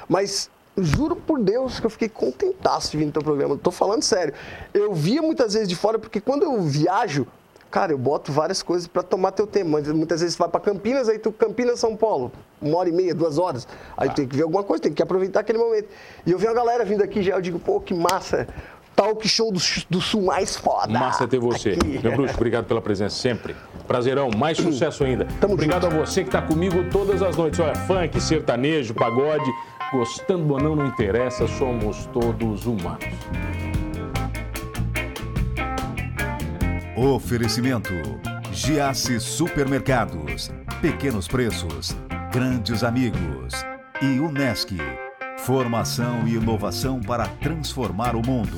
Mas. 0.07 0.49
Juro 0.77 1.17
por 1.17 1.37
Deus 1.37 1.81
que 1.81 1.85
eu 1.85 1.89
fiquei 1.89 2.07
contentaço 2.07 2.91
de 2.91 2.97
vir 2.97 3.05
no 3.05 3.11
teu 3.11 3.21
programa. 3.21 3.57
Tô 3.57 3.71
falando 3.71 4.01
sério. 4.03 4.33
Eu 4.73 4.93
via 4.93 5.21
muitas 5.21 5.51
vezes 5.53 5.67
de 5.67 5.75
fora, 5.75 5.99
porque 5.99 6.21
quando 6.21 6.43
eu 6.43 6.61
viajo, 6.61 7.27
Cara, 7.69 7.93
eu 7.93 7.97
boto 7.97 8.33
várias 8.33 8.61
coisas 8.61 8.85
para 8.85 9.01
tomar 9.01 9.31
teu 9.31 9.47
tempo. 9.47 9.69
Mas 9.69 9.87
muitas 9.87 10.19
vezes 10.19 10.35
você 10.35 10.39
vai 10.39 10.49
para 10.49 10.59
Campinas, 10.59 11.07
aí 11.07 11.17
tu 11.17 11.31
Campinas, 11.31 11.79
São 11.79 11.95
Paulo, 11.95 12.29
uma 12.61 12.77
hora 12.77 12.89
e 12.89 12.91
meia, 12.91 13.15
duas 13.15 13.37
horas. 13.37 13.65
Aí 13.95 14.09
Tá. 14.09 14.15
tem 14.15 14.27
que 14.27 14.35
ver 14.35 14.43
alguma 14.43 14.61
coisa, 14.61 14.83
tem 14.83 14.91
que 14.93 15.01
aproveitar 15.01 15.39
aquele 15.39 15.57
momento. 15.57 15.87
E 16.25 16.31
eu 16.31 16.37
vi 16.37 16.47
a 16.47 16.53
galera 16.53 16.83
vindo 16.83 17.01
aqui 17.01 17.23
já, 17.23 17.33
eu 17.35 17.41
digo, 17.41 17.59
pô, 17.59 17.79
que 17.79 17.93
massa. 17.93 18.45
Talk 19.01 19.27
show 19.27 19.51
do, 19.51 19.59
do 19.89 19.99
sul 19.99 20.21
mais 20.21 20.55
foda. 20.55 20.93
Massa 20.93 21.27
ter 21.27 21.39
você. 21.39 21.71
Aqui. 21.71 21.99
Meu 22.03 22.11
bruxo, 22.11 22.35
obrigado 22.35 22.65
pela 22.65 22.79
presença 22.79 23.15
sempre. 23.15 23.55
Prazerão, 23.87 24.29
mais 24.29 24.57
sucesso 24.61 25.03
ainda. 25.03 25.25
Tamo 25.39 25.55
obrigado 25.55 25.87
a 25.87 25.89
você 25.89 26.21
que 26.21 26.27
está 26.27 26.39
comigo 26.39 26.87
todas 26.91 27.23
as 27.23 27.35
noites. 27.35 27.59
Olha, 27.59 27.73
funk, 27.73 28.21
sertanejo, 28.21 28.93
pagode, 28.93 29.51
gostando 29.91 30.53
ou 30.53 30.61
não, 30.61 30.75
não 30.75 30.85
interessa, 30.85 31.47
somos 31.47 32.05
todos 32.13 32.67
humanos. 32.67 33.03
Oferecimento: 36.95 37.91
Giasse 38.51 39.19
Supermercados, 39.19 40.51
Pequenos 40.79 41.27
Preços, 41.27 41.97
Grandes 42.31 42.83
Amigos 42.83 43.65
e 43.99 44.19
Unesc. 44.19 44.77
Formação 45.51 46.25
e 46.29 46.35
inovação 46.35 47.01
para 47.01 47.27
transformar 47.27 48.15
o 48.15 48.25
mundo. 48.25 48.57